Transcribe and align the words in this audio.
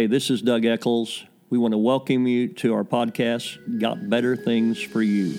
Hey, 0.00 0.06
this 0.06 0.30
is 0.30 0.40
Doug 0.40 0.64
Eccles. 0.64 1.26
We 1.50 1.58
want 1.58 1.72
to 1.72 1.78
welcome 1.78 2.26
you 2.26 2.48
to 2.54 2.72
our 2.72 2.84
podcast, 2.84 3.78
Got 3.78 4.08
Better 4.08 4.34
Things 4.34 4.80
for 4.80 5.02
You. 5.02 5.32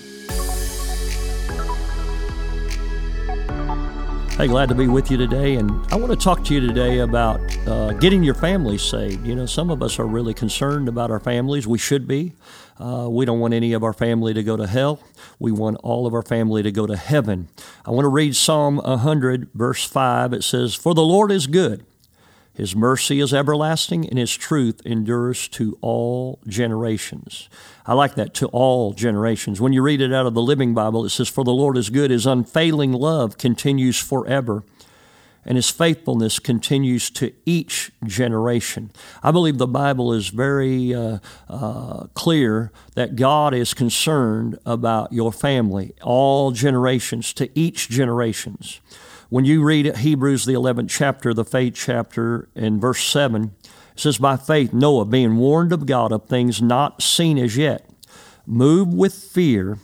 Hey, 4.36 4.46
glad 4.46 4.68
to 4.68 4.76
be 4.76 4.86
with 4.86 5.10
you 5.10 5.16
today. 5.16 5.56
And 5.56 5.72
I 5.92 5.96
want 5.96 6.12
to 6.12 6.16
talk 6.16 6.44
to 6.44 6.54
you 6.54 6.60
today 6.60 7.00
about 7.00 7.40
uh, 7.66 7.94
getting 7.94 8.22
your 8.22 8.36
family 8.36 8.78
saved. 8.78 9.26
You 9.26 9.34
know, 9.34 9.46
some 9.46 9.68
of 9.68 9.82
us 9.82 9.98
are 9.98 10.06
really 10.06 10.32
concerned 10.32 10.88
about 10.88 11.10
our 11.10 11.18
families. 11.18 11.66
We 11.66 11.78
should 11.78 12.06
be. 12.06 12.34
Uh, 12.78 13.08
we 13.10 13.24
don't 13.24 13.40
want 13.40 13.54
any 13.54 13.72
of 13.72 13.82
our 13.82 13.92
family 13.92 14.32
to 14.32 14.44
go 14.44 14.56
to 14.56 14.68
hell. 14.68 15.00
We 15.40 15.50
want 15.50 15.78
all 15.82 16.06
of 16.06 16.14
our 16.14 16.22
family 16.22 16.62
to 16.62 16.70
go 16.70 16.86
to 16.86 16.96
heaven. 16.96 17.48
I 17.84 17.90
want 17.90 18.04
to 18.04 18.10
read 18.10 18.36
Psalm 18.36 18.76
100, 18.76 19.50
verse 19.54 19.84
5. 19.84 20.32
It 20.32 20.44
says, 20.44 20.76
For 20.76 20.94
the 20.94 21.02
Lord 21.02 21.32
is 21.32 21.48
good 21.48 21.84
his 22.54 22.76
mercy 22.76 23.20
is 23.20 23.32
everlasting, 23.32 24.06
and 24.08 24.18
his 24.18 24.36
truth 24.36 24.82
endures 24.84 25.48
to 25.48 25.78
all 25.80 26.38
generations. 26.46 27.48
I 27.86 27.94
like 27.94 28.14
that, 28.16 28.34
to 28.34 28.46
all 28.48 28.92
generations. 28.92 29.60
When 29.60 29.72
you 29.72 29.82
read 29.82 30.02
it 30.02 30.12
out 30.12 30.26
of 30.26 30.34
the 30.34 30.42
Living 30.42 30.74
Bible, 30.74 31.04
it 31.04 31.10
says, 31.10 31.28
For 31.28 31.44
the 31.44 31.52
Lord 31.52 31.78
is 31.78 31.88
good, 31.88 32.10
his 32.10 32.26
unfailing 32.26 32.92
love 32.92 33.38
continues 33.38 33.98
forever, 33.98 34.64
and 35.46 35.56
his 35.56 35.70
faithfulness 35.70 36.38
continues 36.38 37.08
to 37.10 37.32
each 37.46 37.90
generation. 38.04 38.92
I 39.22 39.30
believe 39.30 39.56
the 39.56 39.66
Bible 39.66 40.12
is 40.12 40.28
very 40.28 40.94
uh, 40.94 41.18
uh, 41.48 42.06
clear 42.14 42.70
that 42.94 43.16
God 43.16 43.54
is 43.54 43.72
concerned 43.72 44.58
about 44.66 45.12
your 45.12 45.32
family, 45.32 45.94
all 46.02 46.50
generations, 46.50 47.32
to 47.34 47.48
each 47.58 47.88
generations. 47.88 48.80
When 49.32 49.46
you 49.46 49.64
read 49.64 49.96
Hebrews, 49.96 50.44
the 50.44 50.52
11th 50.52 50.90
chapter, 50.90 51.32
the 51.32 51.42
faith 51.42 51.72
chapter, 51.74 52.50
in 52.54 52.78
verse 52.78 53.02
7, 53.02 53.54
it 53.64 53.70
says, 53.96 54.18
By 54.18 54.36
faith, 54.36 54.74
Noah, 54.74 55.06
being 55.06 55.38
warned 55.38 55.72
of 55.72 55.86
God 55.86 56.12
of 56.12 56.26
things 56.26 56.60
not 56.60 57.02
seen 57.02 57.38
as 57.38 57.56
yet, 57.56 57.88
moved 58.44 58.92
with 58.92 59.14
fear, 59.14 59.78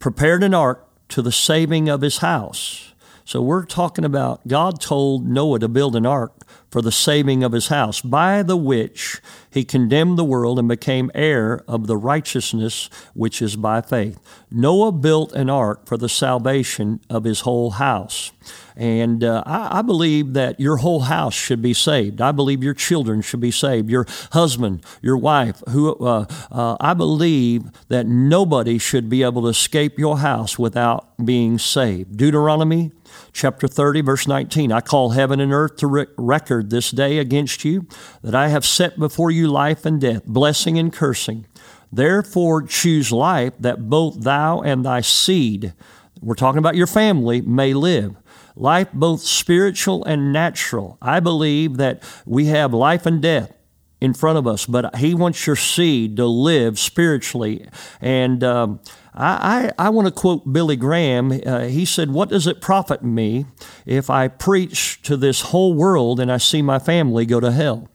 prepared 0.00 0.42
an 0.42 0.52
ark 0.52 0.84
to 1.10 1.22
the 1.22 1.30
saving 1.30 1.88
of 1.88 2.00
his 2.00 2.18
house. 2.18 2.87
So 3.28 3.42
we're 3.42 3.66
talking 3.66 4.06
about 4.06 4.48
God 4.48 4.80
told 4.80 5.28
Noah 5.28 5.58
to 5.58 5.68
build 5.68 5.94
an 5.96 6.06
ark 6.06 6.32
for 6.70 6.80
the 6.80 6.90
saving 6.90 7.44
of 7.44 7.52
his 7.52 7.66
house, 7.66 8.00
by 8.00 8.42
the 8.42 8.56
which 8.56 9.20
he 9.50 9.64
condemned 9.64 10.16
the 10.16 10.24
world 10.24 10.58
and 10.58 10.66
became 10.66 11.10
heir 11.14 11.62
of 11.68 11.86
the 11.86 11.96
righteousness 11.98 12.88
which 13.12 13.42
is 13.42 13.54
by 13.54 13.82
faith. 13.82 14.18
Noah 14.50 14.92
built 14.92 15.34
an 15.34 15.50
ark 15.50 15.84
for 15.84 15.98
the 15.98 16.08
salvation 16.08 17.00
of 17.10 17.24
his 17.24 17.40
whole 17.40 17.72
house. 17.72 18.32
And 18.78 19.24
uh, 19.24 19.42
I, 19.44 19.80
I, 19.80 19.82
believe 19.82 20.34
that 20.34 20.60
your 20.60 20.76
whole 20.76 21.00
house 21.00 21.34
should 21.34 21.60
be 21.60 21.74
saved. 21.74 22.20
I 22.20 22.30
believe 22.30 22.62
your 22.62 22.74
children 22.74 23.22
should 23.22 23.40
be 23.40 23.50
saved. 23.50 23.90
Your 23.90 24.06
husband, 24.30 24.84
your 25.02 25.16
wife. 25.16 25.64
Who 25.70 25.96
uh, 25.96 26.26
uh, 26.52 26.76
I 26.78 26.94
believe 26.94 27.64
that 27.88 28.06
nobody 28.06 28.78
should 28.78 29.08
be 29.08 29.24
able 29.24 29.42
to 29.42 29.48
escape 29.48 29.98
your 29.98 30.18
house 30.18 30.60
without 30.60 31.08
being 31.24 31.58
saved. 31.58 32.16
Deuteronomy 32.16 32.92
chapter 33.32 33.66
30, 33.66 34.02
verse 34.02 34.28
19. 34.28 34.70
I 34.70 34.80
call 34.80 35.10
heaven 35.10 35.40
and 35.40 35.52
earth 35.52 35.74
to 35.78 35.88
re- 35.88 36.06
record 36.16 36.70
this 36.70 36.92
day 36.92 37.18
against 37.18 37.64
you 37.64 37.88
that 38.22 38.36
I 38.36 38.46
have 38.46 38.64
set 38.64 38.96
before 38.96 39.32
you 39.32 39.48
life 39.48 39.84
and 39.84 40.00
death, 40.00 40.24
blessing 40.24 40.78
and 40.78 40.92
cursing. 40.92 41.46
Therefore, 41.90 42.62
choose 42.62 43.10
life 43.10 43.54
that 43.58 43.88
both 43.90 44.20
thou 44.20 44.60
and 44.60 44.84
thy 44.84 45.00
seed, 45.00 45.74
we're 46.20 46.36
talking 46.36 46.60
about 46.60 46.76
your 46.76 46.86
family, 46.86 47.40
may 47.40 47.74
live 47.74 48.14
life 48.58 48.88
both 48.92 49.20
spiritual 49.20 50.04
and 50.04 50.32
natural. 50.32 50.98
I 51.00 51.20
believe 51.20 51.76
that 51.76 52.02
we 52.26 52.46
have 52.46 52.74
life 52.74 53.06
and 53.06 53.22
death 53.22 53.52
in 54.00 54.14
front 54.14 54.38
of 54.38 54.46
us, 54.46 54.66
but 54.66 54.96
He 54.96 55.14
wants 55.14 55.46
your 55.46 55.56
seed 55.56 56.16
to 56.16 56.26
live 56.26 56.78
spiritually. 56.78 57.66
And 58.00 58.44
um, 58.44 58.80
I, 59.14 59.72
I, 59.78 59.86
I, 59.86 59.88
want 59.90 60.06
to 60.06 60.12
quote 60.12 60.52
Billy 60.52 60.76
Graham. 60.76 61.32
Uh, 61.44 61.64
he 61.64 61.84
said, 61.84 62.10
What 62.10 62.28
does 62.28 62.46
it 62.46 62.60
profit 62.60 63.02
me 63.02 63.46
if 63.86 64.10
I 64.10 64.28
preach 64.28 65.02
to 65.02 65.16
this 65.16 65.40
whole 65.40 65.74
world 65.74 66.20
and 66.20 66.30
I 66.30 66.36
see 66.36 66.62
my 66.62 66.78
family 66.78 67.26
go 67.26 67.40
to 67.40 67.50
hell? 67.50 67.88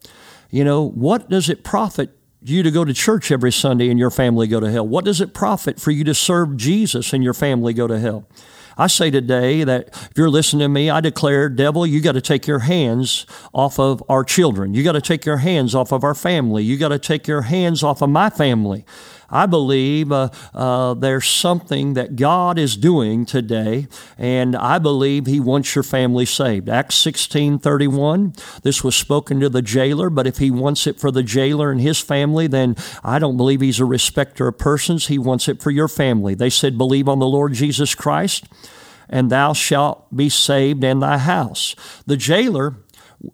You 0.49 0.63
know, 0.63 0.89
what 0.89 1.29
does 1.29 1.49
it 1.49 1.63
profit 1.63 2.11
you 2.41 2.61
to 2.63 2.71
go 2.71 2.83
to 2.83 2.93
church 2.93 3.31
every 3.31 3.51
Sunday 3.51 3.89
and 3.89 3.97
your 3.97 4.11
family 4.11 4.47
go 4.47 4.59
to 4.59 4.69
hell? 4.69 4.87
What 4.87 5.05
does 5.05 5.21
it 5.21 5.33
profit 5.33 5.79
for 5.79 5.91
you 5.91 6.03
to 6.03 6.13
serve 6.13 6.57
Jesus 6.57 7.13
and 7.13 7.23
your 7.23 7.33
family 7.33 7.73
go 7.73 7.87
to 7.87 7.99
hell? 7.99 8.27
I 8.77 8.87
say 8.87 9.11
today 9.11 9.63
that 9.63 9.89
if 9.89 10.11
you're 10.15 10.29
listening 10.29 10.61
to 10.61 10.69
me, 10.69 10.89
I 10.89 11.01
declare, 11.01 11.49
devil, 11.49 11.85
you 11.85 12.01
got 12.01 12.13
to 12.13 12.21
take 12.21 12.47
your 12.47 12.59
hands 12.59 13.25
off 13.53 13.79
of 13.79 14.03
our 14.09 14.23
children. 14.23 14.73
You 14.73 14.83
got 14.83 14.93
to 14.93 15.01
take 15.01 15.25
your 15.25 15.37
hands 15.37 15.75
off 15.75 15.91
of 15.91 16.03
our 16.03 16.15
family. 16.15 16.63
You 16.63 16.77
got 16.77 16.89
to 16.89 16.99
take 16.99 17.27
your 17.27 17.43
hands 17.43 17.83
off 17.83 18.01
of 18.01 18.09
my 18.09 18.29
family. 18.29 18.85
I 19.33 19.47
believe 19.47 20.11
uh, 20.11 20.29
uh, 20.53 20.93
there's 20.93 21.27
something 21.27 21.95
that 21.95 22.15
God 22.15 22.59
is 22.59 22.77
doing 22.77 23.25
today, 23.25 23.87
and 24.15 24.55
I 24.55 24.77
believe 24.77 25.25
He 25.25 25.39
wants 25.39 25.73
your 25.73 25.83
family 25.83 26.25
saved. 26.25 26.69
Acts 26.69 26.95
16 26.95 27.57
31, 27.57 28.33
this 28.61 28.83
was 28.83 28.95
spoken 28.95 29.39
to 29.39 29.49
the 29.49 29.63
jailer, 29.63 30.11
but 30.11 30.27
if 30.27 30.37
He 30.37 30.51
wants 30.51 30.85
it 30.85 30.99
for 30.99 31.09
the 31.09 31.23
jailer 31.23 31.71
and 31.71 31.81
his 31.81 31.99
family, 31.99 32.45
then 32.45 32.75
I 33.03 33.17
don't 33.17 33.35
believe 33.35 33.61
He's 33.61 33.79
a 33.79 33.85
respecter 33.85 34.47
of 34.47 34.59
persons. 34.59 35.07
He 35.07 35.17
wants 35.17 35.49
it 35.49 35.63
for 35.63 35.71
your 35.71 35.87
family. 35.87 36.35
They 36.35 36.51
said, 36.51 36.77
Believe 36.77 37.09
on 37.09 37.17
the 37.17 37.25
Lord 37.25 37.53
Jesus 37.53 37.95
Christ 37.95 38.45
and 39.09 39.29
thou 39.29 39.53
shalt 39.53 40.15
be 40.15 40.27
saved 40.29 40.83
and 40.83 41.01
thy 41.01 41.19
house. 41.19 41.75
The 42.07 42.17
jailer 42.17 42.77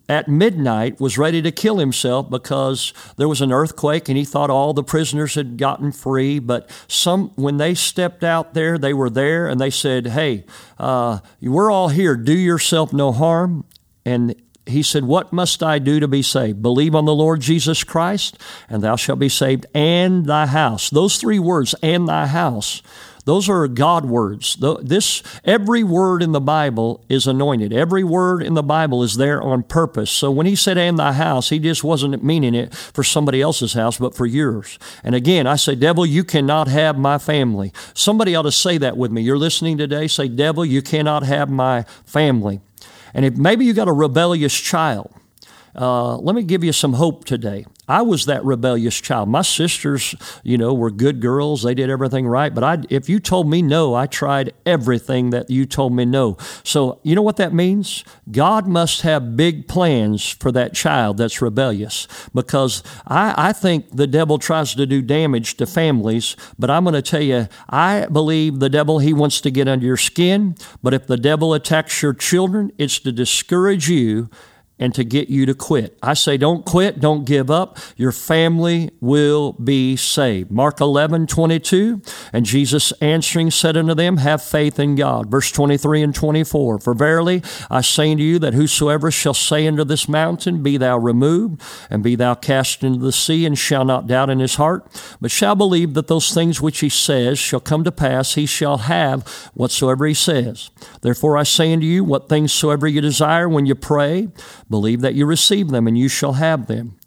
at 0.08 0.28
midnight 0.28 1.00
was 1.00 1.18
ready 1.18 1.42
to 1.42 1.52
kill 1.52 1.78
himself 1.78 2.30
because 2.30 2.94
there 3.18 3.28
was 3.28 3.42
an 3.42 3.52
earthquake 3.52 4.08
and 4.08 4.18
he 4.18 4.26
thought 4.26 4.50
all 4.50 4.74
the 4.74 4.84
prisoners 4.84 5.36
had 5.36 5.58
gotten 5.58 5.92
free 5.92 6.38
but 6.38 6.70
some 6.88 7.30
when 7.36 7.58
they 7.58 7.74
stepped 7.74 8.24
out 8.24 8.54
there 8.54 8.78
they 8.78 8.94
were 8.94 9.10
there 9.10 9.48
and 9.48 9.60
they 9.60 9.70
said 9.70 10.08
hey 10.08 10.46
uh, 10.78 11.20
we're 11.42 11.72
all 11.72 11.90
here 11.90 12.16
do 12.16 12.38
yourself 12.38 12.94
no 12.94 13.12
harm 13.12 13.66
and 14.06 14.36
he 14.70 14.84
said, 14.84 15.04
What 15.04 15.34
must 15.34 15.62
I 15.62 15.80
do 15.80 16.00
to 16.00 16.08
be 16.08 16.22
saved? 16.22 16.62
Believe 16.62 16.96
on 16.96 17.06
the 17.06 17.16
Lord 17.16 17.42
Jesus 17.42 17.84
Christ, 17.84 18.38
and 18.70 18.84
thou 18.84 18.96
shalt 18.96 19.20
be 19.20 19.30
saved, 19.30 19.66
and 19.74 20.26
thy 20.26 20.46
house. 20.46 20.90
Those 20.90 21.18
three 21.18 21.40
words, 21.40 21.76
and 21.82 22.08
thy 22.08 22.28
house, 22.28 22.82
those 23.30 23.48
are 23.48 23.68
God 23.68 24.06
words. 24.06 24.58
This 24.82 25.22
every 25.46 25.84
word 25.84 26.24
in 26.24 26.32
the 26.32 26.42
Bible 26.42 27.06
is 27.08 27.28
anointed. 27.28 27.72
Every 27.72 28.04
word 28.04 28.42
in 28.42 28.56
the 28.56 28.64
Bible 28.64 29.04
is 29.04 29.18
there 29.18 29.40
on 29.40 29.62
purpose. 29.62 30.10
So 30.10 30.32
when 30.32 30.48
he 30.48 30.56
said 30.56 30.80
"and 30.80 30.98
thy 30.98 31.14
house," 31.14 31.50
he 31.50 31.60
just 31.60 31.84
wasn't 31.84 32.24
meaning 32.24 32.56
it 32.56 32.74
for 32.74 33.04
somebody 33.04 33.40
else's 33.40 33.74
house, 33.74 34.00
but 34.00 34.16
for 34.16 34.26
yours. 34.26 34.80
And 35.04 35.14
again, 35.14 35.46
I 35.46 35.58
say, 35.58 35.76
"Devil, 35.76 36.08
you 36.08 36.24
cannot 36.24 36.68
have 36.70 36.98
my 36.98 37.20
family." 37.20 37.72
Somebody 37.94 38.36
ought 38.36 38.42
to 38.42 38.52
say 38.52 38.80
that 38.80 38.98
with 38.98 39.12
me. 39.12 39.22
You're 39.22 39.38
listening 39.38 39.78
today. 39.78 40.08
Say, 40.08 40.28
"Devil, 40.28 40.66
you 40.66 40.82
cannot 40.82 41.22
have 41.22 41.52
my 41.52 41.86
family." 42.06 42.62
And 43.14 43.26
if 43.26 43.38
maybe 43.38 43.64
you 43.64 43.74
got 43.74 43.88
a 43.88 43.94
rebellious 43.94 44.54
child, 44.54 45.12
uh, 45.80 46.18
let 46.18 46.36
me 46.36 46.44
give 46.44 46.64
you 46.64 46.74
some 46.74 46.94
hope 46.94 47.24
today. 47.24 47.66
I 47.88 48.02
was 48.02 48.26
that 48.26 48.44
rebellious 48.44 49.00
child. 49.00 49.30
My 49.30 49.42
sisters, 49.42 50.14
you 50.44 50.58
know, 50.58 50.74
were 50.74 50.92
good 50.92 51.22
girls. 51.22 51.64
They 51.64 51.74
did 51.74 51.90
everything 51.90 52.28
right. 52.28 52.54
But 52.54 52.64
I, 52.64 52.78
if 52.90 53.08
you 53.10 53.20
told 53.20 53.50
me 53.50 53.62
no, 53.62 53.96
I 53.96 54.06
tried 54.06 54.54
everything 54.66 55.30
that 55.32 55.50
you 55.50 55.66
told 55.66 55.94
me 55.94 56.06
no. 56.06 56.38
So, 56.64 57.00
you 57.02 57.16
know 57.16 57.22
what 57.22 57.38
that 57.38 57.54
means? 57.54 58.04
God 58.30 58.68
must 58.68 59.02
have 59.02 59.38
big 59.38 59.68
plans 59.68 60.30
for 60.30 60.52
that 60.52 60.76
child 60.76 61.18
that's 61.18 61.42
rebellious 61.42 62.08
because 62.34 62.84
I, 63.08 63.34
I 63.50 63.54
think 63.54 63.96
the 63.96 64.06
devil 64.06 64.38
tries 64.38 64.76
to 64.76 64.86
do 64.86 65.02
damage 65.02 65.56
to 65.58 65.66
families. 65.66 66.36
But 66.60 66.70
I'm 66.70 66.84
going 66.84 66.94
to 66.94 67.02
tell 67.02 67.24
you, 67.24 67.48
I 67.70 68.06
believe 68.06 68.60
the 68.60 68.70
devil, 68.70 69.00
he 69.00 69.14
wants 69.14 69.42
to 69.42 69.50
get 69.50 69.68
under 69.70 69.86
your 69.86 69.98
skin. 69.98 70.56
But 70.84 70.94
if 70.94 71.08
the 71.08 71.18
devil 71.18 71.54
attacks 71.54 72.04
your 72.04 72.14
children, 72.14 72.72
it's 72.78 73.00
to 73.00 73.12
discourage 73.14 73.90
you 73.90 74.30
and 74.80 74.96
to 74.96 75.04
get 75.04 75.30
you 75.30 75.46
to 75.46 75.54
quit. 75.54 75.98
I 76.02 76.14
say, 76.14 76.38
don't 76.38 76.66
quit, 76.66 77.00
don't 77.00 77.26
give 77.26 77.52
up. 77.52 77.78
Your 77.98 78.12
family 78.12 78.92
will 79.02 79.54
be 79.54 79.96
saved. 79.96 80.50
Mark 80.50 80.80
11, 80.80 81.28
22. 81.28 82.02
And 82.32 82.46
Jesus 82.46 82.92
answering 83.02 83.52
said 83.52 83.76
unto 83.76 83.94
them, 83.94 84.18
Have 84.18 84.42
faith 84.42 84.80
in 84.80 84.96
God. 84.96 85.30
Verse 85.30 85.52
23 85.52 86.02
and 86.02 86.16
24. 86.16 86.80
For 86.80 86.94
verily 86.94 87.44
I 87.70 87.82
say 87.82 88.12
unto 88.12 88.24
you 88.24 88.40
that 88.40 88.54
whosoever 88.54 89.12
shall 89.12 89.34
say 89.34 89.68
unto 89.68 89.84
this 89.84 90.08
mountain, 90.08 90.64
Be 90.64 90.78
thou 90.78 90.98
removed, 90.98 91.62
and 91.90 92.02
be 92.02 92.16
thou 92.16 92.36
cast 92.36 92.84
into 92.84 93.00
the 93.00 93.12
sea, 93.12 93.46
and 93.46 93.58
shall 93.58 93.84
not 93.84 94.08
doubt 94.08 94.30
in 94.30 94.40
his 94.40 94.56
heart, 94.56 94.86
but 95.20 95.32
shall 95.32 95.56
believe 95.56 95.94
that 95.94 96.08
those 96.08 96.34
things 96.34 96.62
which 96.62 96.80
he 96.80 96.90
says 96.90 97.38
shall 97.38 97.60
come 97.60 97.84
to 97.84 97.92
pass, 97.92 98.36
he 98.36 98.46
shall 98.46 98.78
have 98.78 99.28
whatsoever 99.54 100.06
he 100.06 100.14
says. 100.14 100.70
Therefore 101.02 101.38
I 101.38 101.44
say 101.44 101.74
unto 101.74 101.86
you, 101.86 102.04
what 102.04 102.30
things 102.30 102.54
soever 102.54 102.88
you 102.88 103.02
desire 103.02 103.50
when 103.50 103.66
you 103.66 103.76
pray, 103.76 104.30
Believe 104.70 105.02
that 105.02 105.16
you 105.16 105.26
receive 105.26 105.70
them, 105.70 105.88
and 105.88 105.98
you 105.98 106.08
shall 106.08 106.34
have 106.34 106.68
them. 106.68 106.99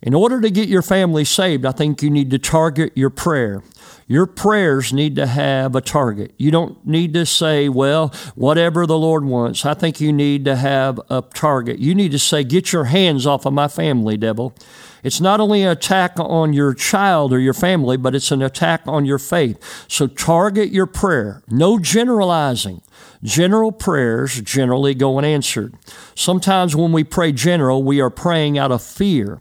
In 0.00 0.14
order 0.14 0.40
to 0.40 0.50
get 0.50 0.68
your 0.68 0.82
family 0.82 1.24
saved, 1.24 1.66
I 1.66 1.72
think 1.72 2.02
you 2.02 2.10
need 2.10 2.30
to 2.30 2.38
target 2.38 2.92
your 2.94 3.10
prayer. 3.10 3.62
Your 4.06 4.26
prayers 4.26 4.92
need 4.92 5.16
to 5.16 5.26
have 5.26 5.74
a 5.74 5.80
target. 5.80 6.32
You 6.38 6.50
don't 6.52 6.86
need 6.86 7.12
to 7.14 7.26
say, 7.26 7.68
well, 7.68 8.14
whatever 8.36 8.86
the 8.86 8.96
Lord 8.96 9.24
wants. 9.24 9.66
I 9.66 9.74
think 9.74 10.00
you 10.00 10.12
need 10.12 10.44
to 10.44 10.54
have 10.54 11.00
a 11.10 11.22
target. 11.22 11.80
You 11.80 11.94
need 11.96 12.12
to 12.12 12.18
say, 12.18 12.44
get 12.44 12.72
your 12.72 12.84
hands 12.84 13.26
off 13.26 13.44
of 13.44 13.52
my 13.52 13.66
family, 13.66 14.16
devil. 14.16 14.54
It's 15.02 15.20
not 15.20 15.40
only 15.40 15.62
an 15.62 15.70
attack 15.70 16.12
on 16.16 16.52
your 16.52 16.74
child 16.74 17.32
or 17.32 17.40
your 17.40 17.54
family, 17.54 17.96
but 17.96 18.14
it's 18.14 18.30
an 18.30 18.40
attack 18.40 18.82
on 18.86 19.04
your 19.04 19.18
faith. 19.18 19.84
So 19.88 20.06
target 20.06 20.70
your 20.70 20.86
prayer. 20.86 21.42
No 21.48 21.78
generalizing. 21.78 22.82
General 23.22 23.72
prayers 23.72 24.40
generally 24.40 24.94
go 24.94 25.18
unanswered. 25.18 25.74
Sometimes 26.14 26.76
when 26.76 26.92
we 26.92 27.04
pray 27.04 27.32
general, 27.32 27.82
we 27.82 28.00
are 28.00 28.10
praying 28.10 28.58
out 28.58 28.70
of 28.72 28.82
fear. 28.82 29.40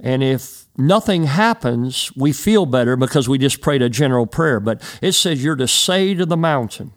And 0.00 0.22
if 0.22 0.66
nothing 0.76 1.24
happens, 1.24 2.12
we 2.16 2.32
feel 2.32 2.66
better 2.66 2.96
because 2.96 3.28
we 3.28 3.38
just 3.38 3.60
prayed 3.60 3.82
a 3.82 3.88
general 3.88 4.26
prayer. 4.26 4.60
But 4.60 4.82
it 5.02 5.12
says 5.12 5.42
you're 5.42 5.56
to 5.56 5.68
say 5.68 6.14
to 6.14 6.24
the 6.24 6.36
mountain. 6.36 6.92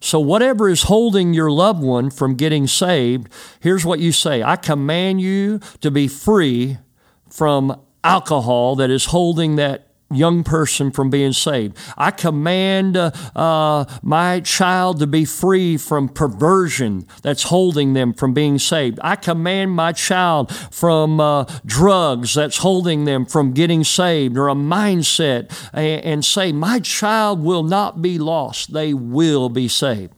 So, 0.00 0.20
whatever 0.20 0.68
is 0.68 0.84
holding 0.84 1.32
your 1.32 1.50
loved 1.50 1.82
one 1.82 2.10
from 2.10 2.34
getting 2.34 2.66
saved, 2.66 3.28
here's 3.60 3.84
what 3.84 3.98
you 3.98 4.12
say 4.12 4.42
I 4.42 4.56
command 4.56 5.20
you 5.20 5.60
to 5.80 5.90
be 5.90 6.06
free 6.06 6.78
from 7.30 7.80
alcohol 8.04 8.76
that 8.76 8.90
is 8.90 9.06
holding 9.06 9.56
that 9.56 9.85
young 10.10 10.44
person 10.44 10.90
from 10.90 11.10
being 11.10 11.32
saved. 11.32 11.76
I 11.96 12.10
command 12.10 12.96
uh, 12.96 13.10
uh, 13.34 13.84
my 14.02 14.40
child 14.40 15.00
to 15.00 15.06
be 15.06 15.24
free 15.24 15.76
from 15.76 16.08
perversion 16.08 17.06
that's 17.22 17.44
holding 17.44 17.94
them 17.94 18.12
from 18.12 18.32
being 18.32 18.58
saved. 18.58 18.98
I 19.02 19.16
command 19.16 19.72
my 19.72 19.92
child 19.92 20.54
from 20.54 21.20
uh, 21.20 21.44
drugs 21.64 22.34
that's 22.34 22.58
holding 22.58 23.04
them 23.04 23.26
from 23.26 23.52
getting 23.52 23.82
saved 23.82 24.38
or 24.38 24.48
a 24.48 24.54
mindset 24.54 25.50
and, 25.72 26.04
and 26.04 26.24
say, 26.24 26.52
My 26.52 26.78
child 26.80 27.42
will 27.42 27.64
not 27.64 28.00
be 28.00 28.18
lost, 28.18 28.72
they 28.72 28.94
will 28.94 29.48
be 29.48 29.68
saved. 29.68 30.12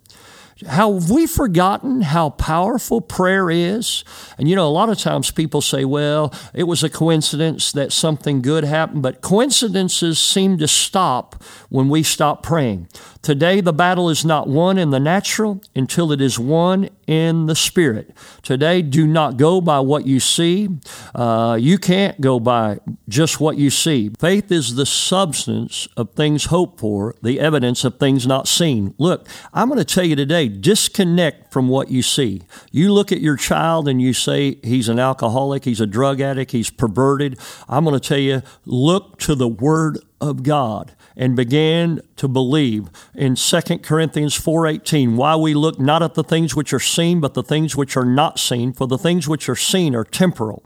Have 0.66 1.08
we 1.08 1.26
forgotten 1.26 2.00
how 2.00 2.30
powerful 2.30 3.00
prayer 3.00 3.48
is? 3.48 4.02
And 4.38 4.48
you 4.48 4.56
know, 4.56 4.66
a 4.66 4.70
lot 4.70 4.88
of 4.88 4.98
times 4.98 5.30
people 5.30 5.60
say, 5.60 5.84
well, 5.84 6.34
it 6.52 6.64
was 6.64 6.82
a 6.82 6.90
coincidence 6.90 7.70
that 7.72 7.92
something 7.92 8.42
good 8.42 8.64
happened, 8.64 9.02
but 9.02 9.20
coincidences 9.20 10.18
seem 10.18 10.58
to 10.58 10.66
stop 10.66 11.42
when 11.68 11.88
we 11.88 12.02
stop 12.02 12.42
praying. 12.42 12.88
Today, 13.22 13.60
the 13.60 13.72
battle 13.72 14.08
is 14.08 14.24
not 14.24 14.48
won 14.48 14.78
in 14.78 14.90
the 14.90 15.00
natural 15.00 15.60
until 15.76 16.12
it 16.12 16.20
is 16.20 16.38
won 16.38 16.88
in 17.06 17.46
the 17.46 17.54
spirit. 17.54 18.16
Today, 18.42 18.80
do 18.80 19.06
not 19.06 19.36
go 19.36 19.60
by 19.60 19.80
what 19.80 20.06
you 20.06 20.20
see. 20.20 20.68
Uh, 21.14 21.58
you 21.60 21.78
can't 21.78 22.20
go 22.20 22.40
by 22.40 22.78
just 23.08 23.40
what 23.40 23.56
you 23.56 23.70
see. 23.70 24.10
Faith 24.18 24.50
is 24.50 24.76
the 24.76 24.86
substance 24.86 25.88
of 25.96 26.12
things 26.12 26.46
hoped 26.46 26.80
for, 26.80 27.14
the 27.22 27.40
evidence 27.40 27.84
of 27.84 27.98
things 27.98 28.26
not 28.26 28.48
seen. 28.48 28.94
Look, 28.98 29.28
I'm 29.52 29.68
going 29.68 29.78
to 29.78 29.84
tell 29.84 30.04
you 30.04 30.16
today 30.16 30.47
disconnect 30.48 31.52
from 31.52 31.68
what 31.68 31.90
you 31.90 32.02
see. 32.02 32.42
You 32.70 32.92
look 32.92 33.12
at 33.12 33.20
your 33.20 33.36
child 33.36 33.88
and 33.88 34.00
you 34.00 34.12
say 34.12 34.56
he's 34.62 34.88
an 34.88 34.98
alcoholic, 34.98 35.64
he's 35.64 35.80
a 35.80 35.86
drug 35.86 36.20
addict, 36.20 36.52
he's 36.52 36.70
perverted. 36.70 37.38
I'm 37.68 37.84
going 37.84 37.98
to 37.98 38.08
tell 38.08 38.18
you 38.18 38.42
look 38.64 39.18
to 39.20 39.34
the 39.34 39.48
Word 39.48 39.98
of 40.20 40.42
God 40.42 40.94
and 41.16 41.34
began 41.36 42.00
to 42.16 42.28
believe 42.28 42.88
in 43.14 43.34
2 43.34 43.60
Corinthians 43.82 44.38
4:18 44.38 45.16
why 45.16 45.36
we 45.36 45.54
look 45.54 45.78
not 45.78 46.02
at 46.02 46.14
the 46.14 46.24
things 46.24 46.54
which 46.54 46.72
are 46.72 46.80
seen 46.80 47.20
but 47.20 47.34
the 47.34 47.42
things 47.42 47.76
which 47.76 47.96
are 47.96 48.04
not 48.04 48.38
seen 48.38 48.72
for 48.72 48.86
the 48.86 48.98
things 48.98 49.28
which 49.28 49.48
are 49.48 49.56
seen 49.56 49.94
are 49.94 50.04
temporal 50.04 50.62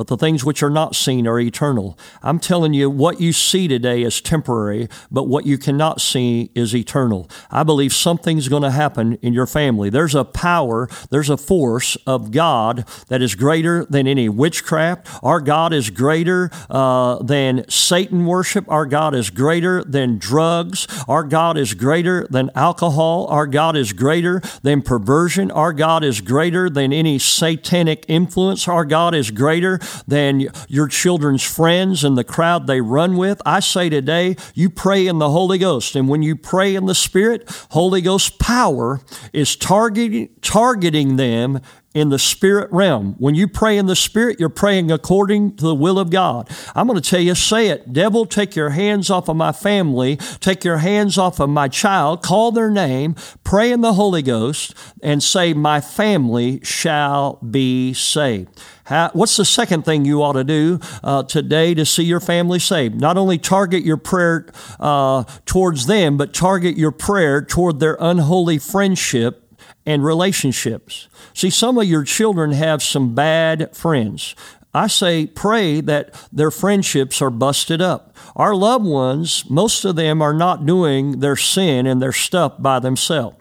but 0.00 0.06
the 0.06 0.16
things 0.16 0.46
which 0.46 0.62
are 0.62 0.70
not 0.70 0.96
seen 0.96 1.26
are 1.26 1.38
eternal. 1.38 1.98
I'm 2.22 2.38
telling 2.38 2.72
you, 2.72 2.88
what 2.88 3.20
you 3.20 3.34
see 3.34 3.68
today 3.68 4.00
is 4.00 4.22
temporary, 4.22 4.88
but 5.10 5.24
what 5.24 5.44
you 5.44 5.58
cannot 5.58 6.00
see 6.00 6.50
is 6.54 6.74
eternal. 6.74 7.28
I 7.50 7.64
believe 7.64 7.92
something's 7.92 8.48
going 8.48 8.62
to 8.62 8.70
happen 8.70 9.18
in 9.20 9.34
your 9.34 9.46
family. 9.46 9.90
There's 9.90 10.14
a 10.14 10.24
power, 10.24 10.88
there's 11.10 11.28
a 11.28 11.36
force 11.36 11.96
of 12.06 12.30
God 12.30 12.86
that 13.08 13.20
is 13.20 13.34
greater 13.34 13.84
than 13.84 14.06
any 14.06 14.30
witchcraft. 14.30 15.06
Our 15.22 15.38
God 15.38 15.74
is 15.74 15.90
greater 15.90 16.50
uh, 16.70 17.22
than 17.22 17.68
Satan 17.68 18.24
worship. 18.24 18.64
Our 18.70 18.86
God 18.86 19.14
is 19.14 19.28
greater 19.28 19.84
than 19.84 20.16
drugs. 20.16 20.86
Our 21.08 21.24
God 21.24 21.58
is 21.58 21.74
greater 21.74 22.26
than 22.30 22.50
alcohol. 22.54 23.26
Our 23.26 23.46
God 23.46 23.76
is 23.76 23.92
greater 23.92 24.40
than 24.62 24.80
perversion. 24.80 25.50
Our 25.50 25.74
God 25.74 26.02
is 26.04 26.22
greater 26.22 26.70
than 26.70 26.90
any 26.90 27.18
satanic 27.18 28.06
influence. 28.08 28.66
Our 28.66 28.86
God 28.86 29.14
is 29.14 29.30
greater 29.30 29.78
than 30.06 30.48
your 30.68 30.88
children's 30.88 31.42
friends 31.42 32.04
and 32.04 32.16
the 32.16 32.24
crowd 32.24 32.66
they 32.66 32.80
run 32.80 33.16
with. 33.16 33.40
I 33.44 33.60
say 33.60 33.88
today, 33.88 34.36
you 34.54 34.70
pray 34.70 35.06
in 35.06 35.18
the 35.18 35.30
Holy 35.30 35.58
Ghost. 35.58 35.96
And 35.96 36.08
when 36.08 36.22
you 36.22 36.36
pray 36.36 36.74
in 36.74 36.86
the 36.86 36.94
Spirit, 36.94 37.50
Holy 37.70 38.00
Ghost 38.00 38.38
power 38.38 39.00
is 39.32 39.56
targeting, 39.56 40.30
targeting 40.42 41.16
them 41.16 41.60
in 41.92 42.08
the 42.08 42.18
spirit 42.18 42.70
realm. 42.70 43.16
When 43.18 43.34
you 43.34 43.48
pray 43.48 43.76
in 43.76 43.86
the 43.86 43.96
spirit, 43.96 44.38
you're 44.38 44.48
praying 44.48 44.92
according 44.92 45.56
to 45.56 45.64
the 45.64 45.74
will 45.74 45.98
of 45.98 46.10
God. 46.10 46.48
I'm 46.74 46.86
going 46.86 47.00
to 47.00 47.10
tell 47.10 47.20
you, 47.20 47.34
say 47.34 47.68
it. 47.68 47.92
Devil, 47.92 48.26
take 48.26 48.54
your 48.54 48.70
hands 48.70 49.10
off 49.10 49.28
of 49.28 49.36
my 49.36 49.50
family, 49.50 50.16
take 50.38 50.62
your 50.62 50.78
hands 50.78 51.18
off 51.18 51.40
of 51.40 51.50
my 51.50 51.66
child, 51.66 52.22
call 52.22 52.52
their 52.52 52.70
name, 52.70 53.16
pray 53.42 53.72
in 53.72 53.80
the 53.80 53.94
Holy 53.94 54.22
Ghost, 54.22 54.74
and 55.02 55.20
say, 55.22 55.52
My 55.52 55.80
family 55.80 56.60
shall 56.62 57.34
be 57.38 57.92
saved. 57.92 58.62
How, 58.84 59.10
what's 59.12 59.36
the 59.36 59.44
second 59.44 59.84
thing 59.84 60.04
you 60.04 60.22
ought 60.22 60.32
to 60.32 60.44
do 60.44 60.80
uh, 61.02 61.22
today 61.24 61.74
to 61.74 61.84
see 61.84 62.04
your 62.04 62.20
family 62.20 62.58
saved? 62.58 63.00
Not 63.00 63.16
only 63.16 63.38
target 63.38 63.84
your 63.84 63.96
prayer 63.96 64.46
uh, 64.78 65.24
towards 65.44 65.86
them, 65.86 66.16
but 66.16 66.34
target 66.34 66.76
your 66.76 66.90
prayer 66.90 67.40
toward 67.40 67.80
their 67.80 67.96
unholy 68.00 68.58
friendship 68.58 69.49
and 69.86 70.04
relationships. 70.04 71.08
See, 71.34 71.50
some 71.50 71.78
of 71.78 71.86
your 71.86 72.04
children 72.04 72.52
have 72.52 72.82
some 72.82 73.14
bad 73.14 73.74
friends. 73.76 74.34
I 74.72 74.86
say 74.86 75.26
pray 75.26 75.80
that 75.80 76.14
their 76.32 76.50
friendships 76.50 77.20
are 77.20 77.30
busted 77.30 77.82
up. 77.82 78.14
Our 78.36 78.54
loved 78.54 78.84
ones, 78.84 79.44
most 79.50 79.84
of 79.84 79.96
them 79.96 80.22
are 80.22 80.34
not 80.34 80.64
doing 80.64 81.18
their 81.20 81.36
sin 81.36 81.86
and 81.86 82.00
their 82.00 82.12
stuff 82.12 82.54
by 82.58 82.78
themselves. 82.78 83.39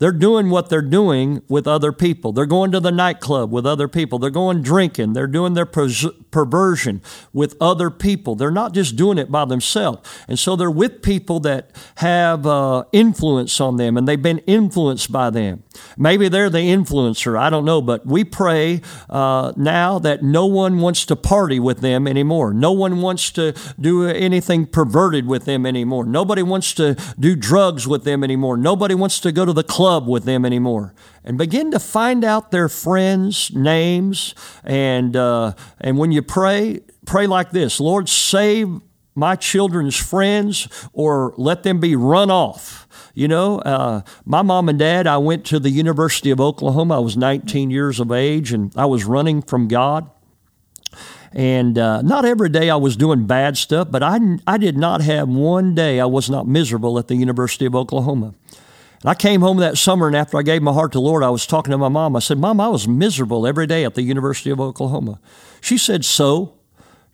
They're 0.00 0.12
doing 0.12 0.48
what 0.48 0.70
they're 0.70 0.80
doing 0.80 1.42
with 1.46 1.68
other 1.68 1.92
people. 1.92 2.32
They're 2.32 2.46
going 2.46 2.72
to 2.72 2.80
the 2.80 2.90
nightclub 2.90 3.52
with 3.52 3.66
other 3.66 3.86
people. 3.86 4.18
They're 4.18 4.30
going 4.30 4.62
drinking. 4.62 5.12
They're 5.12 5.26
doing 5.26 5.52
their 5.52 5.66
perversion 5.66 7.02
with 7.34 7.54
other 7.60 7.90
people. 7.90 8.34
They're 8.34 8.50
not 8.50 8.72
just 8.72 8.96
doing 8.96 9.18
it 9.18 9.30
by 9.30 9.44
themselves. 9.44 10.08
And 10.26 10.38
so 10.38 10.56
they're 10.56 10.70
with 10.70 11.02
people 11.02 11.38
that 11.40 11.72
have 11.96 12.46
uh, 12.46 12.84
influence 12.92 13.60
on 13.60 13.76
them 13.76 13.98
and 13.98 14.08
they've 14.08 14.20
been 14.20 14.38
influenced 14.46 15.12
by 15.12 15.28
them. 15.28 15.64
Maybe 15.98 16.30
they're 16.30 16.48
the 16.48 16.58
influencer. 16.58 17.38
I 17.38 17.50
don't 17.50 17.66
know. 17.66 17.82
But 17.82 18.06
we 18.06 18.24
pray 18.24 18.80
uh, 19.10 19.52
now 19.56 19.98
that 19.98 20.22
no 20.22 20.46
one 20.46 20.80
wants 20.80 21.04
to 21.06 21.16
party 21.16 21.60
with 21.60 21.80
them 21.80 22.08
anymore. 22.08 22.54
No 22.54 22.72
one 22.72 23.02
wants 23.02 23.30
to 23.32 23.54
do 23.78 24.08
anything 24.08 24.64
perverted 24.64 25.26
with 25.26 25.44
them 25.44 25.66
anymore. 25.66 26.06
Nobody 26.06 26.42
wants 26.42 26.72
to 26.74 26.96
do 27.18 27.36
drugs 27.36 27.86
with 27.86 28.04
them 28.04 28.24
anymore. 28.24 28.56
Nobody 28.56 28.94
wants 28.94 29.20
to 29.20 29.30
go 29.30 29.44
to 29.44 29.52
the 29.52 29.62
club 29.62 29.89
club 29.90 30.06
with 30.06 30.22
them 30.22 30.44
anymore 30.44 30.94
and 31.24 31.36
begin 31.36 31.72
to 31.72 31.80
find 31.80 32.22
out 32.22 32.52
their 32.52 32.68
friends' 32.68 33.50
names. 33.52 34.36
And, 34.62 35.16
uh, 35.16 35.54
and 35.80 35.98
when 35.98 36.12
you 36.12 36.22
pray, 36.22 36.78
pray 37.06 37.26
like 37.26 37.50
this 37.50 37.80
Lord, 37.80 38.08
save 38.08 38.68
my 39.16 39.34
children's 39.34 39.96
friends 39.96 40.68
or 40.92 41.34
let 41.36 41.64
them 41.64 41.80
be 41.80 41.96
run 41.96 42.30
off. 42.30 42.86
You 43.14 43.26
know, 43.26 43.58
uh, 43.58 44.02
my 44.24 44.42
mom 44.42 44.68
and 44.68 44.78
dad, 44.78 45.08
I 45.08 45.18
went 45.18 45.44
to 45.46 45.58
the 45.58 45.70
University 45.70 46.30
of 46.30 46.40
Oklahoma. 46.40 46.98
I 46.98 47.00
was 47.00 47.16
19 47.16 47.72
years 47.72 47.98
of 47.98 48.12
age 48.12 48.52
and 48.52 48.72
I 48.76 48.86
was 48.86 49.04
running 49.04 49.42
from 49.42 49.66
God. 49.66 50.08
And 51.32 51.76
uh, 51.76 52.02
not 52.02 52.24
every 52.24 52.48
day 52.48 52.70
I 52.70 52.76
was 52.76 52.96
doing 52.96 53.26
bad 53.26 53.56
stuff, 53.56 53.88
but 53.90 54.04
I, 54.04 54.20
I 54.46 54.56
did 54.56 54.78
not 54.78 55.00
have 55.00 55.28
one 55.28 55.74
day 55.74 55.98
I 55.98 56.06
was 56.06 56.30
not 56.30 56.46
miserable 56.46 56.96
at 56.96 57.08
the 57.08 57.16
University 57.16 57.66
of 57.66 57.74
Oklahoma. 57.74 58.34
And 59.02 59.10
I 59.10 59.14
came 59.14 59.40
home 59.40 59.56
that 59.58 59.78
summer, 59.78 60.06
and 60.06 60.16
after 60.16 60.36
I 60.36 60.42
gave 60.42 60.62
my 60.62 60.72
heart 60.72 60.92
to 60.92 60.98
the 60.98 61.02
Lord, 61.02 61.22
I 61.22 61.30
was 61.30 61.46
talking 61.46 61.70
to 61.70 61.78
my 61.78 61.88
mom. 61.88 62.16
I 62.16 62.18
said, 62.18 62.38
Mom, 62.38 62.60
I 62.60 62.68
was 62.68 62.86
miserable 62.86 63.46
every 63.46 63.66
day 63.66 63.84
at 63.84 63.94
the 63.94 64.02
University 64.02 64.50
of 64.50 64.60
Oklahoma. 64.60 65.20
She 65.60 65.78
said, 65.78 66.04
So? 66.04 66.59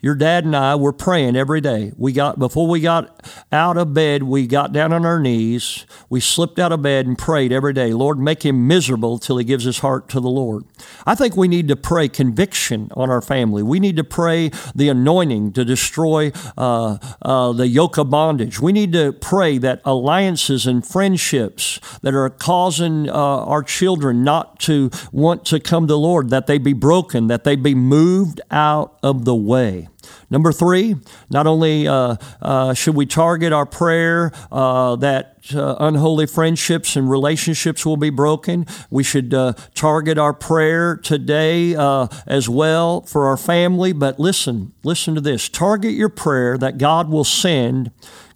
Your 0.07 0.15
dad 0.15 0.45
and 0.45 0.55
I 0.55 0.77
were 0.77 0.93
praying 0.93 1.35
every 1.35 1.61
day. 1.61 1.91
We 1.97 2.13
got 2.13 2.39
before 2.39 2.69
we 2.69 2.79
got 2.79 3.29
out 3.51 3.77
of 3.77 3.93
bed, 3.93 4.23
we 4.23 4.47
got 4.47 4.73
down 4.73 4.93
on 4.93 5.05
our 5.05 5.19
knees. 5.19 5.85
We 6.09 6.21
slipped 6.21 6.61
out 6.61 6.71
of 6.71 6.81
bed 6.81 7.09
and 7.09 7.19
prayed 7.19 7.51
every 7.51 7.73
day. 7.73 7.93
Lord, 7.93 8.21
make 8.21 8.45
him 8.45 8.69
miserable 8.69 9.19
till 9.19 9.37
he 9.37 9.45
gives 9.45 9.65
his 9.65 9.81
heart 9.81 10.09
to 10.11 10.21
the 10.21 10.29
Lord. 10.29 10.63
I 11.07 11.17
think 11.17 11.37
we 11.37 11.49
need 11.49 11.67
to 11.67 11.75
pray 11.75 12.09
conviction 12.09 12.89
on 12.95 13.11
our 13.11 13.21
family. 13.21 13.65
We 13.65 13.81
need 13.81 13.97
to 13.97 14.05
pray 14.05 14.53
the 14.77 14.89
anointing 14.91 15.55
to 15.55 15.65
destroy 15.65 16.31
uh, 16.57 16.99
uh, 17.21 17.53
the 17.55 17.67
yoke 17.67 17.99
of 17.99 18.09
bondage. 18.09 18.61
We 18.61 18.71
need 18.71 18.93
to 18.93 19.13
pray 19.13 19.59
that 19.59 19.81
alliances 19.85 20.69
and 20.69 20.87
friendships 20.87 21.81
that 22.03 22.15
are 22.15 22.31
causing 22.31 23.11
uh, 23.11 23.13
our 23.13 23.65
children 23.65 24.23
not 24.23 24.61
to 24.61 24.89
want 25.11 25.45
to 25.47 25.59
come 25.59 25.89
to 25.89 25.95
the 25.95 25.99
Lord, 25.99 26.31
that 26.31 26.47
they 26.47 26.59
be 26.59 26.75
broken, 26.75 27.27
that 27.27 27.43
they 27.43 27.57
be 27.57 27.75
moved 27.75 28.41
out 28.53 29.01
of 29.03 29.25
the 29.25 29.35
way. 29.35 29.89
Number 30.31 30.53
three, 30.53 30.97
not 31.31 31.47
only 31.47 31.87
uh, 31.87 32.17
uh, 32.43 32.75
should 32.75 32.95
we 32.95 33.07
target 33.07 33.53
our 33.53 33.67
prayer 33.67 34.33
uh, 34.51 34.97
that 34.97 35.37
uh, 35.55 35.77
unholy 35.79 36.27
friendships 36.27 36.97
and 36.97 37.09
relationships 37.09 37.87
will 37.87 37.97
be 37.97 38.11
broken, 38.11 38.67
we 38.91 39.03
should 39.03 39.33
uh, 39.33 39.53
target 39.75 40.19
our 40.19 40.33
prayer 40.33 40.97
today 40.97 41.75
uh, 41.75 42.09
as 42.27 42.49
well 42.49 43.03
for 43.03 43.27
our 43.27 43.37
family. 43.37 43.93
But 43.93 44.19
listen, 44.19 44.73
listen 44.83 45.15
to 45.15 45.21
this 45.21 45.49
target 45.49 45.93
your 45.93 46.09
prayer 46.09 46.59
that 46.59 46.79
God 46.79 47.09
will 47.09 47.25
send 47.25 47.91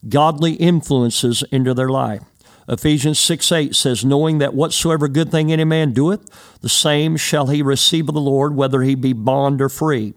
godly 0.08 0.54
influences 0.54 1.42
into 1.50 1.74
their 1.74 1.88
life. 1.88 2.22
Ephesians 2.68 3.18
6 3.18 3.50
8 3.50 3.74
says, 3.74 4.04
Knowing 4.04 4.38
that 4.38 4.54
whatsoever 4.54 5.08
good 5.08 5.30
thing 5.30 5.52
any 5.52 5.64
man 5.64 5.92
doeth, 5.92 6.24
the 6.60 6.68
same 6.68 7.16
shall 7.16 7.48
he 7.48 7.62
receive 7.62 8.08
of 8.08 8.14
the 8.14 8.20
Lord, 8.20 8.54
whether 8.54 8.82
he 8.82 8.94
be 8.94 9.12
bond 9.12 9.60
or 9.60 9.68
free. 9.68 10.14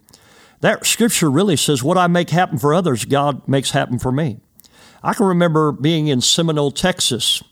That 0.63 0.85
scripture 0.85 1.29
really 1.29 1.57
says, 1.57 1.83
What 1.83 1.97
I 1.97 2.07
make 2.07 2.29
happen 2.29 2.57
for 2.57 2.73
others, 2.73 3.03
God 3.03 3.45
makes 3.49 3.71
happen 3.71 3.99
for 3.99 4.13
me. 4.13 4.39
I 5.03 5.13
can 5.13 5.25
remember 5.25 5.73
being 5.73 6.07
in 6.07 6.21
Seminole, 6.21 6.71
Texas 6.71 7.43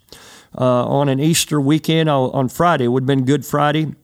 uh, 0.58 0.86
on 0.88 1.10
an 1.10 1.20
Easter 1.20 1.60
weekend 1.60 2.08
uh, 2.08 2.30
on 2.30 2.48
Friday. 2.48 2.86
It 2.86 2.88
would 2.88 3.04
have 3.04 3.08
been 3.08 3.26
Good 3.26 3.46
Friday. 3.46 3.96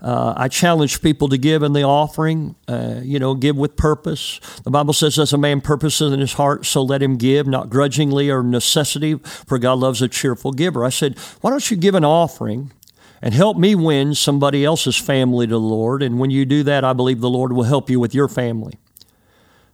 Uh, 0.00 0.32
I 0.34 0.48
challenge 0.48 1.02
people 1.02 1.28
to 1.28 1.36
give 1.36 1.62
in 1.62 1.74
the 1.74 1.82
offering, 1.82 2.54
uh, 2.66 3.00
you 3.02 3.18
know, 3.18 3.34
give 3.34 3.58
with 3.58 3.76
purpose. 3.76 4.40
The 4.64 4.70
Bible 4.70 4.94
says, 4.94 5.18
as 5.18 5.34
a 5.34 5.38
man 5.38 5.60
purposes 5.60 6.10
in 6.10 6.20
his 6.20 6.32
heart, 6.32 6.64
so 6.64 6.80
let 6.80 7.02
him 7.02 7.18
give, 7.18 7.46
not 7.46 7.68
grudgingly 7.68 8.30
or 8.30 8.42
necessity, 8.42 9.16
for 9.16 9.58
God 9.58 9.78
loves 9.78 10.00
a 10.00 10.08
cheerful 10.08 10.52
giver. 10.52 10.86
I 10.86 10.88
said, 10.88 11.18
why 11.42 11.50
don't 11.50 11.70
you 11.70 11.76
give 11.76 11.94
an 11.94 12.06
offering 12.06 12.72
and 13.22 13.34
help 13.34 13.56
me 13.56 13.74
win 13.74 14.14
somebody 14.14 14.64
else's 14.64 14.96
family 14.96 15.46
to 15.46 15.52
the 15.52 15.60
Lord. 15.60 16.02
And 16.02 16.18
when 16.18 16.30
you 16.30 16.44
do 16.44 16.62
that, 16.62 16.84
I 16.84 16.92
believe 16.92 17.20
the 17.20 17.30
Lord 17.30 17.52
will 17.52 17.64
help 17.64 17.90
you 17.90 18.00
with 18.00 18.14
your 18.14 18.28
family. 18.28 18.78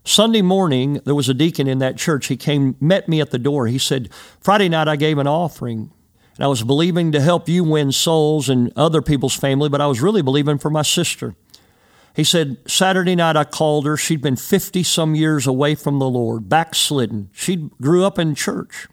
Sunday 0.04 0.42
morning, 0.42 1.00
there 1.04 1.14
was 1.14 1.28
a 1.28 1.34
deacon 1.34 1.66
in 1.66 1.78
that 1.78 1.96
church. 1.96 2.26
He 2.26 2.36
came, 2.36 2.76
met 2.80 3.08
me 3.08 3.20
at 3.20 3.30
the 3.30 3.38
door. 3.38 3.66
He 3.66 3.78
said, 3.78 4.08
Friday 4.40 4.68
night 4.68 4.88
I 4.88 4.96
gave 4.96 5.18
an 5.18 5.26
offering. 5.26 5.90
And 6.36 6.44
I 6.44 6.48
was 6.48 6.62
believing 6.62 7.12
to 7.12 7.20
help 7.20 7.48
you 7.48 7.64
win 7.64 7.92
souls 7.92 8.48
and 8.48 8.72
other 8.76 9.02
people's 9.02 9.34
family, 9.34 9.68
but 9.68 9.80
I 9.80 9.86
was 9.86 10.00
really 10.00 10.22
believing 10.22 10.58
for 10.58 10.70
my 10.70 10.82
sister. 10.82 11.34
He 12.14 12.24
said, 12.24 12.58
Saturday 12.66 13.14
night 13.14 13.36
I 13.36 13.44
called 13.44 13.84
her. 13.86 13.96
She'd 13.96 14.22
been 14.22 14.36
50 14.36 14.82
some 14.82 15.14
years 15.14 15.46
away 15.46 15.74
from 15.74 15.98
the 15.98 16.08
Lord, 16.08 16.48
backslidden. 16.48 17.30
She 17.32 17.70
grew 17.80 18.04
up 18.04 18.18
in 18.18 18.34
church. 18.34 18.86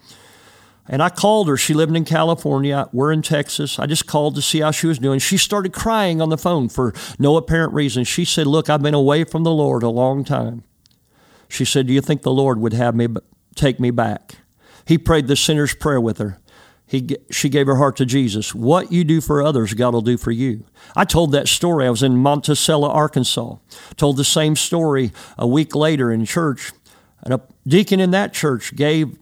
And 0.88 1.02
I 1.02 1.10
called 1.10 1.48
her. 1.48 1.56
She 1.56 1.74
lived 1.74 1.96
in 1.96 2.04
California. 2.04 2.90
We're 2.92 3.14
in 3.14 3.22
Texas. 3.22 3.80
I 3.80 3.86
just 3.86 4.06
called 4.06 4.36
to 4.36 4.42
see 4.42 4.60
how 4.60 4.72
she 4.72 4.88
was 4.88 5.00
doing. 5.00 5.20
She 5.20 5.38
started 5.38 5.72
crying 5.72 6.22
on 6.22 6.30
the 6.30 6.38
phone 6.38 6.68
for 6.68 6.94
no 7.18 7.38
apparent 7.38 7.74
reason. 7.74 8.04
She 8.04 8.26
said, 8.26 8.48
Look, 8.48 8.70
I've 8.70 8.82
been 8.82 8.94
away 8.94 9.24
from 9.24 9.44
the 9.44 9.52
Lord 9.52 9.84
a 9.84 9.90
long 9.90 10.24
time. 10.26 10.64
She 11.48 11.64
said, 11.64 11.88
Do 11.88 11.94
you 11.94 12.02
think 12.02 12.24
the 12.24 12.32
Lord 12.32 12.60
would 12.60 12.74
have 12.74 12.96
me 12.96 13.08
take 13.56 13.80
me 13.80 13.92
back? 13.92 14.36
He 14.86 14.98
prayed 14.98 15.28
the 15.28 15.38
sinner's 15.38 15.74
prayer 15.74 16.02
with 16.02 16.18
her. 16.18 16.40
He, 16.86 17.16
she 17.32 17.48
gave 17.48 17.68
her 17.68 17.78
heart 17.78 17.96
to 17.98 18.06
Jesus. 18.06 18.54
What 18.54 18.92
you 18.92 19.04
do 19.04 19.22
for 19.22 19.42
others, 19.42 19.74
God 19.74 19.94
will 19.94 20.02
do 20.02 20.18
for 20.18 20.32
you. 20.32 20.66
I 20.96 21.06
told 21.06 21.32
that 21.32 21.48
story. 21.48 21.88
I 21.88 21.90
was 21.90 22.04
in 22.04 22.18
Monticello, 22.18 22.90
Arkansas. 22.90 23.56
Told 23.96 24.18
the 24.18 24.26
same 24.26 24.56
story 24.56 25.12
a 25.38 25.48
week 25.48 25.74
later 25.74 26.12
in 26.12 26.26
church. 26.26 26.72
And 27.24 27.34
a 27.34 27.42
deacon 27.66 28.00
in 28.02 28.12
that 28.12 28.34
church 28.34 28.76
gave 28.76 29.18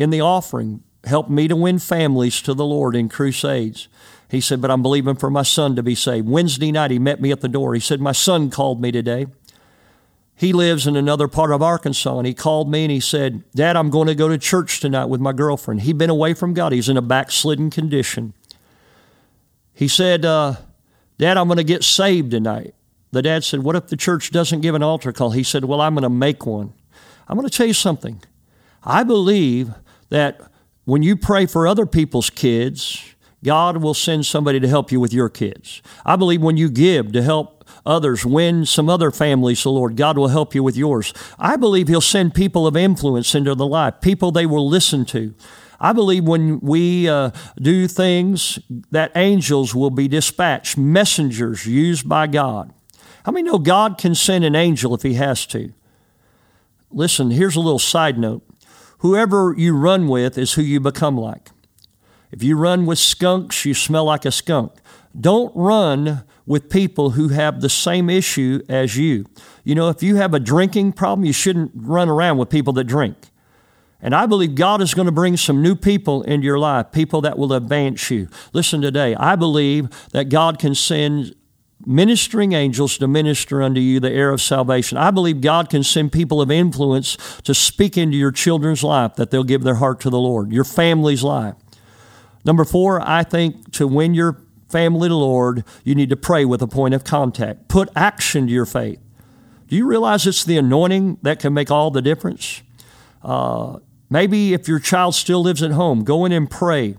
in 0.00 0.10
the 0.10 0.20
offering 0.20 0.82
helped 1.04 1.30
me 1.30 1.48
to 1.48 1.56
win 1.56 1.78
families 1.78 2.42
to 2.42 2.54
the 2.54 2.64
Lord 2.64 2.96
in 2.96 3.08
crusades. 3.08 3.88
He 4.28 4.40
said, 4.40 4.60
But 4.60 4.70
I'm 4.70 4.82
believing 4.82 5.16
for 5.16 5.30
my 5.30 5.42
son 5.42 5.76
to 5.76 5.82
be 5.82 5.94
saved. 5.94 6.28
Wednesday 6.28 6.72
night, 6.72 6.90
he 6.90 6.98
met 6.98 7.20
me 7.20 7.30
at 7.32 7.40
the 7.40 7.48
door. 7.48 7.74
He 7.74 7.80
said, 7.80 8.00
My 8.00 8.12
son 8.12 8.50
called 8.50 8.80
me 8.80 8.92
today. 8.92 9.26
He 10.34 10.54
lives 10.54 10.86
in 10.86 10.96
another 10.96 11.28
part 11.28 11.52
of 11.52 11.62
Arkansas, 11.62 12.16
and 12.16 12.26
he 12.26 12.32
called 12.32 12.70
me 12.70 12.84
and 12.84 12.90
he 12.90 13.00
said, 13.00 13.42
Dad, 13.54 13.76
I'm 13.76 13.90
going 13.90 14.06
to 14.08 14.14
go 14.14 14.28
to 14.28 14.38
church 14.38 14.80
tonight 14.80 15.04
with 15.06 15.20
my 15.20 15.32
girlfriend. 15.32 15.82
He'd 15.82 15.98
been 15.98 16.08
away 16.08 16.32
from 16.32 16.54
God, 16.54 16.72
he's 16.72 16.88
in 16.88 16.96
a 16.96 17.02
backslidden 17.02 17.68
condition. 17.68 18.32
He 19.74 19.86
said, 19.86 20.24
uh, 20.24 20.54
Dad, 21.18 21.36
I'm 21.36 21.46
going 21.46 21.58
to 21.58 21.64
get 21.64 21.84
saved 21.84 22.30
tonight. 22.30 22.74
The 23.12 23.22
dad 23.22 23.44
said, 23.44 23.62
What 23.62 23.76
if 23.76 23.88
the 23.88 23.96
church 23.96 24.30
doesn't 24.30 24.60
give 24.60 24.74
an 24.74 24.82
altar 24.82 25.12
call? 25.12 25.32
He 25.32 25.42
said, 25.42 25.64
Well, 25.64 25.80
I'm 25.80 25.94
going 25.94 26.04
to 26.04 26.08
make 26.08 26.46
one. 26.46 26.72
I'm 27.28 27.36
going 27.36 27.48
to 27.48 27.54
tell 27.54 27.66
you 27.66 27.74
something. 27.74 28.22
I 28.82 29.02
believe 29.02 29.74
that 30.10 30.40
when 30.84 31.02
you 31.02 31.16
pray 31.16 31.46
for 31.46 31.66
other 31.66 31.86
people's 31.86 32.30
kids, 32.30 33.14
God 33.42 33.78
will 33.78 33.94
send 33.94 34.26
somebody 34.26 34.60
to 34.60 34.68
help 34.68 34.92
you 34.92 35.00
with 35.00 35.14
your 35.14 35.28
kids. 35.28 35.82
I 36.04 36.16
believe 36.16 36.42
when 36.42 36.56
you 36.56 36.68
give 36.68 37.12
to 37.12 37.22
help 37.22 37.64
others 37.86 38.26
win 38.26 38.66
some 38.66 38.88
other 38.88 39.10
families, 39.10 39.62
the 39.62 39.70
Lord, 39.70 39.96
God 39.96 40.18
will 40.18 40.28
help 40.28 40.54
you 40.54 40.62
with 40.62 40.76
yours. 40.76 41.14
I 41.38 41.56
believe 41.56 41.88
He'll 41.88 42.00
send 42.00 42.34
people 42.34 42.66
of 42.66 42.76
influence 42.76 43.34
into 43.34 43.54
the 43.54 43.66
life, 43.66 44.00
people 44.00 44.30
they 44.30 44.46
will 44.46 44.68
listen 44.68 45.04
to. 45.06 45.34
I 45.82 45.94
believe 45.94 46.24
when 46.24 46.60
we 46.60 47.08
uh, 47.08 47.30
do 47.56 47.88
things 47.88 48.58
that 48.90 49.12
angels 49.16 49.74
will 49.74 49.90
be 49.90 50.08
dispatched, 50.08 50.76
messengers 50.76 51.66
used 51.66 52.06
by 52.06 52.26
God. 52.26 52.74
How 53.24 53.32
many 53.32 53.48
know 53.48 53.58
God 53.58 53.96
can 53.96 54.14
send 54.14 54.44
an 54.44 54.54
angel 54.54 54.94
if 54.94 55.02
He 55.02 55.14
has 55.14 55.46
to? 55.46 55.72
Listen, 56.90 57.30
here's 57.30 57.56
a 57.56 57.60
little 57.60 57.78
side 57.78 58.18
note. 58.18 58.42
Whoever 59.00 59.54
you 59.56 59.76
run 59.76 60.08
with 60.08 60.36
is 60.36 60.54
who 60.54 60.62
you 60.62 60.78
become 60.78 61.16
like. 61.16 61.50
If 62.30 62.42
you 62.42 62.56
run 62.56 62.86
with 62.86 62.98
skunks, 62.98 63.64
you 63.64 63.74
smell 63.74 64.04
like 64.04 64.24
a 64.24 64.30
skunk. 64.30 64.72
Don't 65.18 65.54
run 65.56 66.24
with 66.46 66.68
people 66.68 67.10
who 67.10 67.28
have 67.28 67.60
the 67.60 67.68
same 67.68 68.10
issue 68.10 68.60
as 68.68 68.96
you. 68.96 69.24
You 69.64 69.74
know, 69.74 69.88
if 69.88 70.02
you 70.02 70.16
have 70.16 70.34
a 70.34 70.40
drinking 70.40 70.92
problem, 70.92 71.24
you 71.24 71.32
shouldn't 71.32 71.72
run 71.74 72.08
around 72.08 72.38
with 72.38 72.50
people 72.50 72.72
that 72.74 72.84
drink. 72.84 73.16
And 74.02 74.14
I 74.14 74.26
believe 74.26 74.54
God 74.54 74.80
is 74.82 74.94
going 74.94 75.06
to 75.06 75.12
bring 75.12 75.36
some 75.36 75.62
new 75.62 75.74
people 75.74 76.22
into 76.22 76.44
your 76.44 76.58
life, 76.58 76.92
people 76.92 77.20
that 77.22 77.38
will 77.38 77.52
advance 77.52 78.10
you. 78.10 78.28
Listen 78.52 78.80
today, 78.80 79.14
I 79.14 79.34
believe 79.34 79.88
that 80.12 80.28
God 80.28 80.58
can 80.58 80.74
send 80.74 81.34
ministering 81.86 82.52
angels 82.52 82.98
to 82.98 83.08
minister 83.08 83.62
unto 83.62 83.80
you 83.80 84.00
the 84.00 84.10
heir 84.10 84.30
of 84.30 84.40
salvation. 84.40 84.98
I 84.98 85.10
believe 85.10 85.40
God 85.40 85.70
can 85.70 85.82
send 85.82 86.12
people 86.12 86.40
of 86.40 86.50
influence 86.50 87.16
to 87.44 87.54
speak 87.54 87.96
into 87.96 88.16
your 88.16 88.32
children's 88.32 88.84
life 88.84 89.16
that 89.16 89.30
they'll 89.30 89.44
give 89.44 89.62
their 89.62 89.76
heart 89.76 90.00
to 90.00 90.10
the 90.10 90.18
Lord, 90.18 90.52
your 90.52 90.64
family's 90.64 91.22
life. 91.22 91.54
Number 92.44 92.64
four, 92.64 93.00
I 93.06 93.22
think 93.22 93.72
to 93.72 93.86
win 93.86 94.14
your 94.14 94.42
family 94.68 95.08
to 95.08 95.14
Lord, 95.14 95.64
you 95.84 95.94
need 95.94 96.10
to 96.10 96.16
pray 96.16 96.44
with 96.44 96.62
a 96.62 96.66
point 96.66 96.94
of 96.94 97.04
contact. 97.04 97.68
Put 97.68 97.88
action 97.96 98.46
to 98.46 98.52
your 98.52 98.66
faith. 98.66 99.00
Do 99.68 99.76
you 99.76 99.86
realize 99.86 100.26
it's 100.26 100.44
the 100.44 100.56
anointing 100.56 101.18
that 101.22 101.38
can 101.38 101.54
make 101.54 101.70
all 101.70 101.90
the 101.90 102.02
difference? 102.02 102.62
Uh, 103.22 103.78
maybe 104.08 104.52
if 104.52 104.68
your 104.68 104.78
child 104.78 105.14
still 105.14 105.42
lives 105.42 105.62
at 105.62 105.72
home, 105.72 106.02
go 106.02 106.24
in 106.24 106.32
and 106.32 106.50
pray 106.50 106.96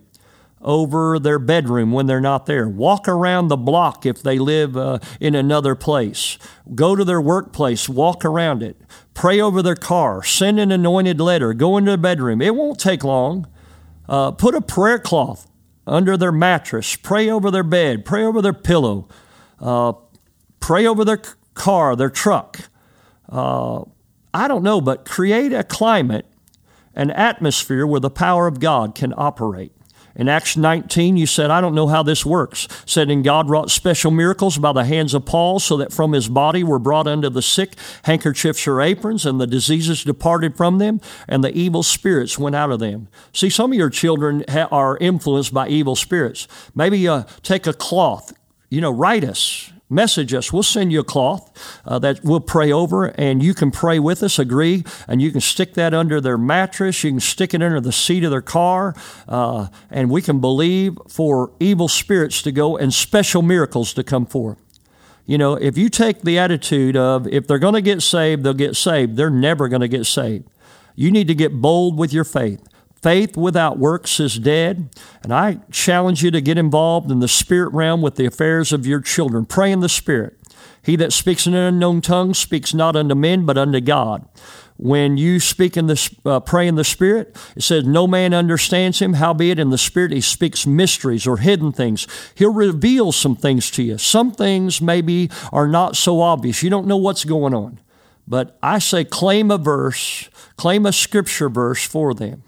over 0.61 1.19
their 1.19 1.39
bedroom 1.39 1.91
when 1.91 2.05
they're 2.05 2.21
not 2.21 2.45
there. 2.45 2.67
Walk 2.67 3.07
around 3.07 3.47
the 3.47 3.57
block 3.57 4.05
if 4.05 4.21
they 4.21 4.39
live 4.39 4.77
uh, 4.77 4.99
in 5.19 5.35
another 5.35 5.75
place. 5.75 6.37
Go 6.75 6.95
to 6.95 7.03
their 7.03 7.21
workplace, 7.21 7.89
walk 7.89 8.23
around 8.23 8.63
it. 8.63 8.77
Pray 9.13 9.41
over 9.41 9.61
their 9.61 9.75
car. 9.75 10.23
Send 10.23 10.59
an 10.59 10.71
anointed 10.71 11.19
letter. 11.19 11.53
Go 11.53 11.77
into 11.77 11.91
the 11.91 11.97
bedroom. 11.97 12.41
It 12.41 12.55
won't 12.55 12.79
take 12.79 13.03
long. 13.03 13.47
Uh, 14.07 14.31
put 14.31 14.55
a 14.55 14.61
prayer 14.61 14.99
cloth 14.99 15.49
under 15.85 16.15
their 16.17 16.31
mattress. 16.31 16.95
Pray 16.95 17.29
over 17.29 17.51
their 17.51 17.63
bed. 17.63 18.05
Pray 18.05 18.23
over 18.23 18.41
their 18.41 18.53
pillow. 18.53 19.07
Uh, 19.59 19.93
pray 20.59 20.85
over 20.85 21.03
their 21.03 21.21
car, 21.53 21.95
their 21.95 22.09
truck. 22.09 22.69
Uh, 23.29 23.83
I 24.33 24.47
don't 24.47 24.63
know, 24.63 24.81
but 24.81 25.05
create 25.05 25.53
a 25.53 25.63
climate, 25.63 26.25
an 26.95 27.11
atmosphere 27.11 27.85
where 27.85 27.99
the 27.99 28.09
power 28.09 28.47
of 28.47 28.59
God 28.59 28.95
can 28.95 29.13
operate. 29.17 29.73
In 30.15 30.27
Acts 30.27 30.57
19, 30.57 31.17
you 31.17 31.25
said, 31.25 31.51
I 31.51 31.61
don't 31.61 31.75
know 31.75 31.87
how 31.87 32.03
this 32.03 32.25
works. 32.25 32.67
Said, 32.85 33.09
and 33.09 33.23
God 33.23 33.49
wrought 33.49 33.69
special 33.69 34.11
miracles 34.11 34.57
by 34.57 34.73
the 34.73 34.83
hands 34.83 35.13
of 35.13 35.25
Paul, 35.25 35.59
so 35.59 35.77
that 35.77 35.93
from 35.93 36.11
his 36.11 36.27
body 36.27 36.63
were 36.63 36.79
brought 36.79 37.07
unto 37.07 37.29
the 37.29 37.41
sick 37.41 37.75
handkerchiefs 38.03 38.67
or 38.67 38.81
aprons, 38.81 39.25
and 39.25 39.39
the 39.39 39.47
diseases 39.47 40.03
departed 40.03 40.57
from 40.57 40.77
them, 40.77 40.99
and 41.27 41.43
the 41.43 41.55
evil 41.55 41.83
spirits 41.83 42.37
went 42.37 42.55
out 42.55 42.71
of 42.71 42.79
them. 42.79 43.07
See, 43.33 43.49
some 43.49 43.71
of 43.71 43.77
your 43.77 43.89
children 43.89 44.43
ha- 44.49 44.67
are 44.71 44.97
influenced 44.97 45.53
by 45.53 45.67
evil 45.69 45.95
spirits. 45.95 46.47
Maybe 46.75 47.07
uh, 47.07 47.23
take 47.43 47.65
a 47.67 47.73
cloth, 47.73 48.33
you 48.69 48.81
know, 48.81 48.91
write 48.91 49.23
us 49.23 49.71
message 49.91 50.33
us. 50.33 50.51
We'll 50.53 50.63
send 50.63 50.91
you 50.91 51.01
a 51.01 51.03
cloth 51.03 51.51
uh, 51.85 51.99
that 51.99 52.23
we'll 52.23 52.39
pray 52.39 52.71
over, 52.71 53.05
and 53.05 53.43
you 53.43 53.53
can 53.53 53.69
pray 53.69 53.99
with 53.99 54.23
us, 54.23 54.39
agree, 54.39 54.83
and 55.07 55.21
you 55.21 55.31
can 55.31 55.41
stick 55.41 55.73
that 55.75 55.93
under 55.93 56.21
their 56.21 56.37
mattress. 56.37 57.03
You 57.03 57.11
can 57.11 57.19
stick 57.19 57.53
it 57.53 57.61
under 57.61 57.81
the 57.81 57.91
seat 57.91 58.23
of 58.23 58.31
their 58.31 58.41
car, 58.41 58.95
uh, 59.27 59.67
and 59.89 60.09
we 60.09 60.21
can 60.21 60.39
believe 60.39 60.97
for 61.07 61.51
evil 61.59 61.87
spirits 61.87 62.41
to 62.43 62.51
go 62.51 62.77
and 62.77 62.93
special 62.93 63.41
miracles 63.41 63.93
to 63.93 64.03
come 64.03 64.25
forth. 64.25 64.57
You 65.25 65.37
know, 65.37 65.53
if 65.53 65.77
you 65.77 65.89
take 65.89 66.21
the 66.21 66.39
attitude 66.39 66.97
of 66.97 67.27
if 67.27 67.47
they're 67.47 67.59
going 67.59 67.75
to 67.75 67.81
get 67.81 68.01
saved, 68.01 68.43
they'll 68.43 68.53
get 68.53 68.75
saved, 68.75 69.17
they're 69.17 69.29
never 69.29 69.67
going 69.67 69.81
to 69.81 69.87
get 69.87 70.05
saved. 70.05 70.49
You 70.95 71.11
need 71.11 71.27
to 71.27 71.35
get 71.35 71.61
bold 71.61 71.97
with 71.97 72.11
your 72.11 72.23
faith. 72.23 72.67
Faith 73.01 73.35
without 73.35 73.79
works 73.79 74.19
is 74.19 74.37
dead. 74.37 74.89
And 75.23 75.33
I 75.33 75.59
challenge 75.71 76.23
you 76.23 76.31
to 76.31 76.41
get 76.41 76.57
involved 76.57 77.09
in 77.09 77.19
the 77.19 77.27
spirit 77.27 77.73
realm 77.73 78.01
with 78.01 78.15
the 78.15 78.25
affairs 78.25 78.71
of 78.71 78.85
your 78.85 79.01
children. 79.01 79.45
Pray 79.45 79.71
in 79.71 79.79
the 79.79 79.89
spirit. 79.89 80.37
He 80.83 80.95
that 80.95 81.13
speaks 81.13 81.45
in 81.45 81.53
an 81.53 81.73
unknown 81.73 82.01
tongue 82.01 82.33
speaks 82.33 82.73
not 82.73 82.95
unto 82.95 83.15
men, 83.15 83.45
but 83.45 83.57
unto 83.57 83.79
God. 83.79 84.27
When 84.77 85.15
you 85.15 85.39
speak 85.39 85.77
in 85.77 85.85
the 85.85 86.15
uh, 86.25 86.39
pray 86.39 86.67
in 86.67 86.73
the 86.73 86.83
Spirit, 86.83 87.37
it 87.55 87.61
says 87.61 87.85
no 87.85 88.07
man 88.07 88.33
understands 88.33 88.97
him. 88.99 89.13
Howbeit 89.13 89.59
in 89.59 89.69
the 89.69 89.77
Spirit 89.77 90.11
he 90.11 90.21
speaks 90.21 90.65
mysteries 90.65 91.27
or 91.27 91.37
hidden 91.37 91.71
things. 91.71 92.07
He'll 92.33 92.51
reveal 92.51 93.11
some 93.11 93.35
things 93.35 93.69
to 93.71 93.83
you. 93.83 93.99
Some 93.99 94.31
things 94.31 94.81
maybe 94.81 95.29
are 95.53 95.67
not 95.67 95.95
so 95.95 96.19
obvious. 96.19 96.63
You 96.63 96.71
don't 96.71 96.87
know 96.87 96.97
what's 96.97 97.25
going 97.25 97.53
on, 97.53 97.79
but 98.27 98.57
I 98.63 98.79
say 98.79 99.03
claim 99.03 99.51
a 99.51 99.59
verse, 99.59 100.29
claim 100.57 100.87
a 100.87 100.91
scripture 100.91 101.49
verse 101.49 101.85
for 101.85 102.15
them. 102.15 102.41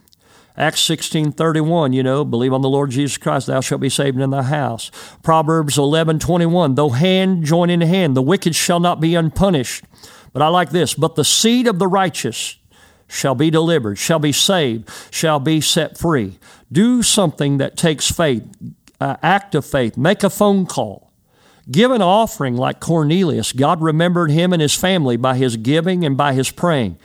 Acts 0.56 0.82
16:31, 0.82 1.94
you 1.94 2.04
know, 2.04 2.24
believe 2.24 2.54
on 2.54 2.62
the 2.62 2.70
Lord 2.70 2.92
Jesus 2.92 3.18
Christ, 3.18 3.48
thou 3.48 3.60
shalt 3.60 3.82
be 3.82 3.90
saved 3.90 4.20
in 4.20 4.30
thy 4.30 4.44
house. 4.44 4.92
Proverbs 5.24 5.78
11, 5.78 6.20
21, 6.20 6.76
though 6.76 6.90
hand 6.90 7.44
join 7.44 7.70
in 7.70 7.82
hand, 7.82 8.16
the 8.16 8.22
wicked 8.22 8.56
shall 8.56 8.80
not 8.80 9.00
be 9.00 9.16
unpunished. 9.16 9.84
But 10.32 10.42
I 10.42 10.48
like 10.50 10.70
this, 10.70 10.94
but 10.94 11.16
the 11.16 11.24
seed 11.24 11.68
of 11.68 11.80
the 11.80 11.88
righteous 11.88 12.58
shall 13.08 13.36
be 13.36 13.50
delivered, 13.50 13.98
shall 13.98 14.20
be 14.20 14.32
saved, 14.32 14.90
shall 15.12 15.40
be 15.40 15.60
set 15.60 15.98
free. 15.98 16.40
Do 16.72 17.02
something 17.04 17.58
that 17.58 17.78
takes 17.78 18.12
faith, 18.12 18.44
uh, 19.00 19.18
act 19.22 19.56
of 19.56 19.66
faith, 19.66 19.98
make 19.98 20.24
a 20.24 20.30
phone 20.30 20.66
call. 20.66 21.12
Give 21.72 21.92
an 21.92 22.02
offering 22.02 22.58
like 22.58 22.80
Cornelius. 22.80 23.54
God 23.54 23.82
remembered 23.82 24.32
him 24.32 24.52
and 24.52 24.62
his 24.62 24.76
family 24.76 25.16
by 25.16 25.38
his 25.38 25.56
giving 25.56 26.04
and 26.04 26.18
by 26.18 26.34
his 26.34 26.52
praying. 26.52 26.98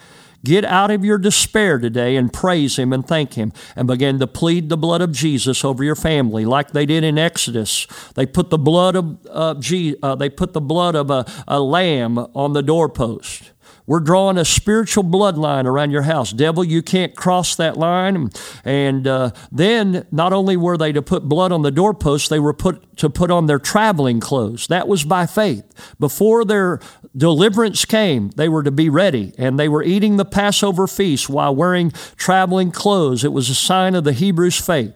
Get 0.49 0.65
out 0.65 0.91
of 0.91 1.05
your 1.05 1.19
despair 1.19 1.79
today 1.79 2.17
and 2.17 2.33
praise 2.33 2.79
Him 2.79 2.95
and 2.95 3.07
thank 3.07 3.35
Him 3.35 3.53
and 3.77 3.87
begin 3.87 4.19
to 4.19 4.27
plead 4.27 4.71
the 4.71 4.79
blood 4.79 5.03
of 5.03 5.13
Jesus 5.13 5.63
over 5.63 5.85
your 5.85 5.95
family, 5.95 6.47
like 6.47 6.71
they 6.71 6.87
did 6.87 7.05
in 7.05 7.19
Exodus. 7.19 7.87
They 8.15 8.25
put 8.25 8.49
the 8.49 8.57
blood 8.57 8.97
of 8.97 9.19
uh, 9.27 9.57
uh, 10.03 10.15
they 10.15 10.31
put 10.31 10.55
the 10.55 10.63
blood 10.63 10.95
of 10.95 11.11
a, 11.11 11.27
a 11.47 11.61
lamb 11.61 12.17
on 12.17 12.55
the 12.55 12.63
doorpost. 12.63 13.53
We're 13.89 14.01
drawing 14.01 14.37
a 14.37 14.45
spiritual 14.45 15.05
bloodline 15.05 15.65
around 15.65 15.93
your 15.93 16.03
house. 16.03 16.31
Devil, 16.31 16.63
you 16.63 16.83
can't 16.83 17.17
cross 17.17 17.57
that 17.57 17.79
line. 17.79 18.29
And 18.63 19.07
uh, 19.07 19.31
then 19.51 20.07
not 20.11 20.35
only 20.35 20.59
were 20.59 20.77
they 20.77 20.93
to 20.93 21.01
put 21.01 21.23
blood 21.25 21.53
on 21.53 21.63
the 21.63 21.71
doorpost, 21.71 22.29
they 22.29 22.39
were 22.39 22.53
put 22.53 22.85
to 22.99 23.09
put 23.09 23.31
on 23.31 23.47
their 23.47 23.59
traveling 23.59 24.21
clothes. 24.21 24.67
That 24.67 24.89
was 24.89 25.05
by 25.05 25.25
faith. 25.25 25.65
Before 25.99 26.45
their 26.45 26.81
deliverance 27.17 27.85
came, 27.85 28.31
they 28.31 28.49
were 28.49 28.63
to 28.63 28.71
be 28.71 28.89
ready, 28.89 29.33
and 29.39 29.59
they 29.59 29.69
were 29.69 29.83
eating 29.83 30.17
the 30.17 30.25
Passover 30.25 30.87
feast 30.87 31.29
while 31.29 31.55
wearing 31.55 31.91
traveling 32.17 32.71
clothes. 32.71 33.25
It 33.25 33.33
was 33.33 33.49
a 33.49 33.55
sign 33.55 33.95
of 33.95 34.05
the 34.05 34.13
Hebrews' 34.13 34.61
faith. 34.61 34.95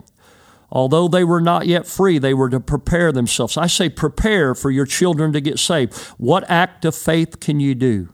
Although 0.71 1.07
they 1.07 1.23
were 1.23 1.40
not 1.40 1.66
yet 1.66 1.87
free, 1.87 2.19
they 2.19 2.33
were 2.33 2.49
to 2.49 2.59
prepare 2.59 3.12
themselves. 3.12 3.59
I 3.59 3.66
say 3.66 3.90
prepare 3.90 4.54
for 4.54 4.71
your 4.71 4.87
children 4.87 5.33
to 5.35 5.40
get 5.40 5.59
saved. 5.59 5.95
What 6.16 6.49
act 6.49 6.87
of 6.87 6.95
faith 6.95 7.40
can 7.40 7.61
you 7.61 7.75
do? 7.75 8.09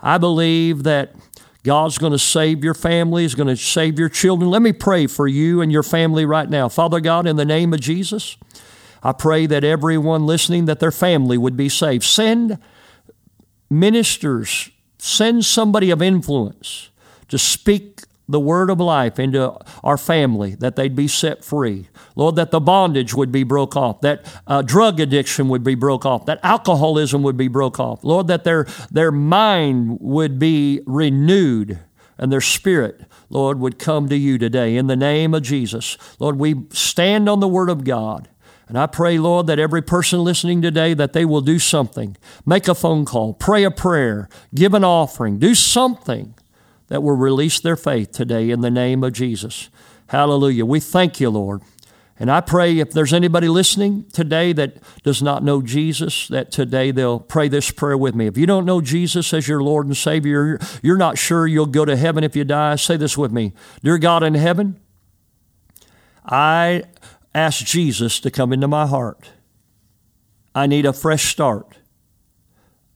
I 0.00 0.18
believe 0.18 0.82
that 0.82 1.14
God's 1.62 1.96
going 1.96 2.12
to 2.12 2.18
save 2.18 2.62
your 2.62 2.74
family, 2.74 3.22
He's 3.22 3.34
going 3.34 3.48
to 3.48 3.56
save 3.56 3.98
your 3.98 4.10
children. 4.10 4.50
Let 4.50 4.60
me 4.60 4.72
pray 4.72 5.06
for 5.06 5.26
you 5.26 5.62
and 5.62 5.72
your 5.72 5.82
family 5.82 6.26
right 6.26 6.48
now. 6.48 6.68
Father 6.68 7.00
God, 7.00 7.26
in 7.26 7.36
the 7.36 7.44
name 7.46 7.72
of 7.72 7.80
Jesus, 7.80 8.36
I 9.02 9.12
pray 9.12 9.46
that 9.46 9.64
everyone 9.64 10.26
listening, 10.26 10.66
that 10.66 10.80
their 10.80 10.92
family 10.92 11.38
would 11.38 11.56
be 11.56 11.70
saved. 11.70 12.04
Send 12.04 12.58
ministers, 13.70 14.70
send 14.98 15.44
somebody 15.44 15.90
of 15.90 16.02
influence 16.02 16.90
to 17.28 17.38
speak 17.38 18.00
the 18.28 18.40
word 18.40 18.70
of 18.70 18.80
life 18.80 19.18
into 19.18 19.54
our 19.82 19.98
family, 19.98 20.54
that 20.54 20.76
they'd 20.76 20.96
be 20.96 21.08
set 21.08 21.44
free. 21.44 21.88
Lord, 22.16 22.36
that 22.36 22.50
the 22.50 22.60
bondage 22.60 23.14
would 23.14 23.30
be 23.30 23.42
broke 23.42 23.76
off, 23.76 24.00
that 24.00 24.24
uh, 24.46 24.62
drug 24.62 24.98
addiction 24.98 25.48
would 25.48 25.62
be 25.62 25.74
broke 25.74 26.06
off, 26.06 26.24
that 26.26 26.40
alcoholism 26.42 27.22
would 27.22 27.36
be 27.36 27.48
broke 27.48 27.78
off. 27.78 28.02
Lord, 28.02 28.28
that 28.28 28.44
their, 28.44 28.64
their 28.90 29.12
mind 29.12 29.98
would 30.00 30.38
be 30.38 30.80
renewed 30.86 31.80
and 32.16 32.32
their 32.32 32.40
spirit, 32.40 33.02
Lord, 33.28 33.58
would 33.58 33.78
come 33.78 34.08
to 34.08 34.16
you 34.16 34.38
today 34.38 34.76
in 34.76 34.86
the 34.86 34.96
name 34.96 35.34
of 35.34 35.42
Jesus. 35.42 35.98
Lord, 36.18 36.38
we 36.38 36.64
stand 36.70 37.28
on 37.28 37.40
the 37.40 37.48
word 37.48 37.68
of 37.68 37.84
God. 37.84 38.28
And 38.68 38.78
I 38.78 38.86
pray, 38.86 39.18
Lord, 39.18 39.46
that 39.46 39.58
every 39.58 39.82
person 39.82 40.24
listening 40.24 40.62
today 40.62 40.94
that 40.94 41.12
they 41.12 41.24
will 41.24 41.42
do 41.42 41.58
something. 41.58 42.16
Make 42.46 42.66
a 42.66 42.74
phone 42.74 43.04
call, 43.04 43.34
pray 43.34 43.64
a 43.64 43.70
prayer, 43.70 44.28
give 44.54 44.74
an 44.74 44.84
offering, 44.84 45.38
do 45.38 45.54
something 45.54 46.34
that 46.88 47.02
will 47.02 47.16
release 47.16 47.60
their 47.60 47.76
faith 47.76 48.12
today 48.12 48.50
in 48.50 48.60
the 48.60 48.70
name 48.70 49.04
of 49.04 49.12
Jesus. 49.12 49.68
Hallelujah. 50.08 50.64
We 50.64 50.80
thank 50.80 51.20
you, 51.20 51.30
Lord. 51.30 51.62
And 52.18 52.30
I 52.30 52.40
pray 52.40 52.78
if 52.78 52.92
there's 52.92 53.12
anybody 53.12 53.48
listening 53.48 54.04
today 54.12 54.52
that 54.52 54.76
does 55.02 55.20
not 55.20 55.42
know 55.42 55.60
Jesus, 55.60 56.28
that 56.28 56.52
today 56.52 56.92
they'll 56.92 57.18
pray 57.18 57.48
this 57.48 57.72
prayer 57.72 57.98
with 57.98 58.14
me. 58.14 58.26
If 58.26 58.38
you 58.38 58.46
don't 58.46 58.64
know 58.64 58.80
Jesus 58.80 59.34
as 59.34 59.48
your 59.48 59.62
Lord 59.62 59.86
and 59.86 59.96
Savior, 59.96 60.60
you're 60.80 60.96
not 60.96 61.18
sure 61.18 61.46
you'll 61.46 61.66
go 61.66 61.84
to 61.84 61.96
heaven 61.96 62.22
if 62.22 62.36
you 62.36 62.44
die, 62.44 62.76
say 62.76 62.96
this 62.96 63.18
with 63.18 63.32
me 63.32 63.52
Dear 63.82 63.98
God 63.98 64.22
in 64.22 64.34
heaven, 64.34 64.78
I 66.24 66.84
ask 67.34 67.64
Jesus 67.64 68.20
to 68.20 68.30
come 68.30 68.52
into 68.52 68.68
my 68.68 68.86
heart. 68.86 69.30
I 70.54 70.66
need 70.66 70.86
a 70.86 70.92
fresh 70.92 71.30
start. 71.30 71.78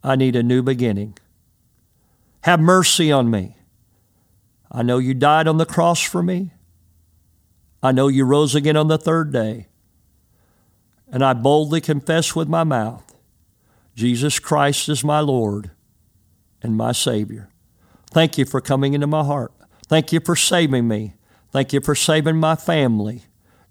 I 0.02 0.14
need 0.14 0.36
a 0.36 0.42
new 0.42 0.62
beginning. 0.62 1.18
Have 2.42 2.60
mercy 2.60 3.10
on 3.10 3.30
me. 3.30 3.56
I 4.70 4.82
know 4.82 4.98
you 4.98 5.14
died 5.14 5.48
on 5.48 5.56
the 5.56 5.66
cross 5.66 6.02
for 6.02 6.22
me. 6.22 6.52
I 7.82 7.92
know 7.92 8.08
you 8.08 8.24
rose 8.24 8.54
again 8.54 8.76
on 8.76 8.88
the 8.88 8.98
third 8.98 9.32
day. 9.32 9.66
And 11.10 11.24
I 11.24 11.32
boldly 11.32 11.80
confess 11.80 12.36
with 12.36 12.48
my 12.48 12.64
mouth 12.64 13.04
Jesus 13.94 14.38
Christ 14.38 14.88
is 14.88 15.02
my 15.02 15.18
Lord 15.18 15.72
and 16.62 16.76
my 16.76 16.92
Savior. 16.92 17.48
Thank 18.10 18.38
you 18.38 18.44
for 18.44 18.60
coming 18.60 18.94
into 18.94 19.08
my 19.08 19.24
heart. 19.24 19.52
Thank 19.88 20.12
you 20.12 20.20
for 20.20 20.36
saving 20.36 20.86
me. 20.86 21.14
Thank 21.50 21.72
you 21.72 21.80
for 21.80 21.96
saving 21.96 22.36
my 22.36 22.54
family. 22.54 23.24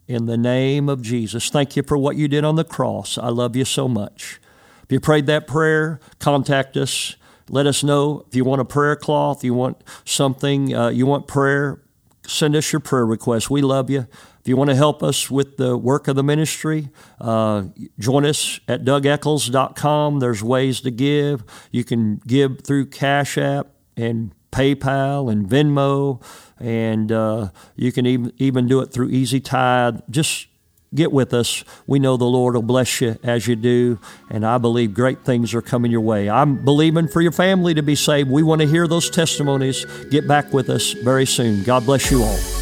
In 0.08 0.26
the 0.26 0.38
name 0.38 0.88
of 0.88 1.02
Jesus. 1.02 1.50
Thank 1.50 1.76
you 1.76 1.84
for 1.84 1.98
what 1.98 2.16
you 2.16 2.28
did 2.28 2.46
on 2.46 2.56
the 2.56 2.64
cross. 2.64 3.18
I 3.18 3.28
love 3.28 3.56
you 3.56 3.66
so 3.66 3.90
much. 3.90 4.40
If 4.84 4.92
you 4.92 5.02
prayed 5.02 5.26
that 5.26 5.48
prayer, 5.48 6.00
contact 6.20 6.78
us. 6.78 7.18
Let 7.50 7.68
us 7.68 7.84
know 7.84 8.26
if 8.28 8.36
you 8.36 8.46
want 8.46 8.62
a 8.62 8.66
prayer 8.66 8.96
cloth, 8.96 9.44
you 9.44 9.54
want 9.54 9.84
something, 10.06 10.74
uh, 10.74 10.90
you 10.90 11.06
want 11.06 11.28
prayer, 11.28 11.82
send 12.26 12.56
us 12.56 12.72
your 12.72 12.80
prayer 12.80 13.06
request. 13.06 13.50
We 13.50 13.62
love 13.62 13.90
you. 13.90 14.08
If 14.40 14.48
you 14.48 14.56
want 14.56 14.70
to 14.70 14.78
help 14.78 15.04
us 15.04 15.30
with 15.30 15.58
the 15.58 15.78
work 15.78 16.08
of 16.08 16.16
the 16.16 16.24
ministry, 16.24 16.88
uh, 17.20 17.64
join 18.00 18.26
us 18.26 18.62
at 18.70 18.86
dougeccles.com. 18.86 20.20
There's 20.20 20.42
ways 20.42 20.80
to 20.82 20.92
give. 20.92 21.44
You 21.70 21.84
can 21.84 22.22
give 22.26 22.62
through 22.62 22.86
Cash 22.88 23.38
App 23.38 23.68
and 23.98 24.32
PayPal 24.52 25.30
and 25.30 25.50
Venmo, 25.50 26.24
and 26.60 27.12
uh, 27.12 27.50
you 27.76 27.92
can 27.92 28.06
even, 28.06 28.34
even 28.38 28.68
do 28.68 28.82
it 28.82 28.92
through 28.92 29.10
Easy 29.10 29.40
Tithe. 29.40 30.00
Just 30.10 30.48
get 30.94 31.12
with 31.12 31.34
us. 31.34 31.64
We 31.86 32.00
know 32.00 32.18
the 32.18 32.26
Lord 32.26 32.56
will 32.56 32.62
bless 32.62 33.02
you 33.02 33.18
as 33.24 33.48
you 33.48 33.56
do, 33.56 34.00
and 34.30 34.46
I 34.46 34.58
believe 34.58 34.94
great 34.94 35.26
things 35.26 35.54
are 35.54 35.62
coming 35.62 35.92
your 35.92 36.02
way. 36.02 36.30
I'm 36.30 36.64
believing 36.64 37.08
for 37.08 37.22
your 37.22 37.32
family 37.32 37.74
to 37.74 37.84
be 37.84 37.96
saved. 37.96 38.30
We 38.30 38.44
want 38.44 38.62
to 38.62 38.68
hear 38.68 38.88
those 38.88 39.10
testimonies. 39.10 39.86
Get 40.10 40.28
back 40.28 40.54
with 40.54 40.70
us 40.70 40.94
very 40.94 41.26
soon. 41.26 41.64
God 41.64 41.86
bless 41.86 42.10
you 42.10 42.24
all. 42.24 42.57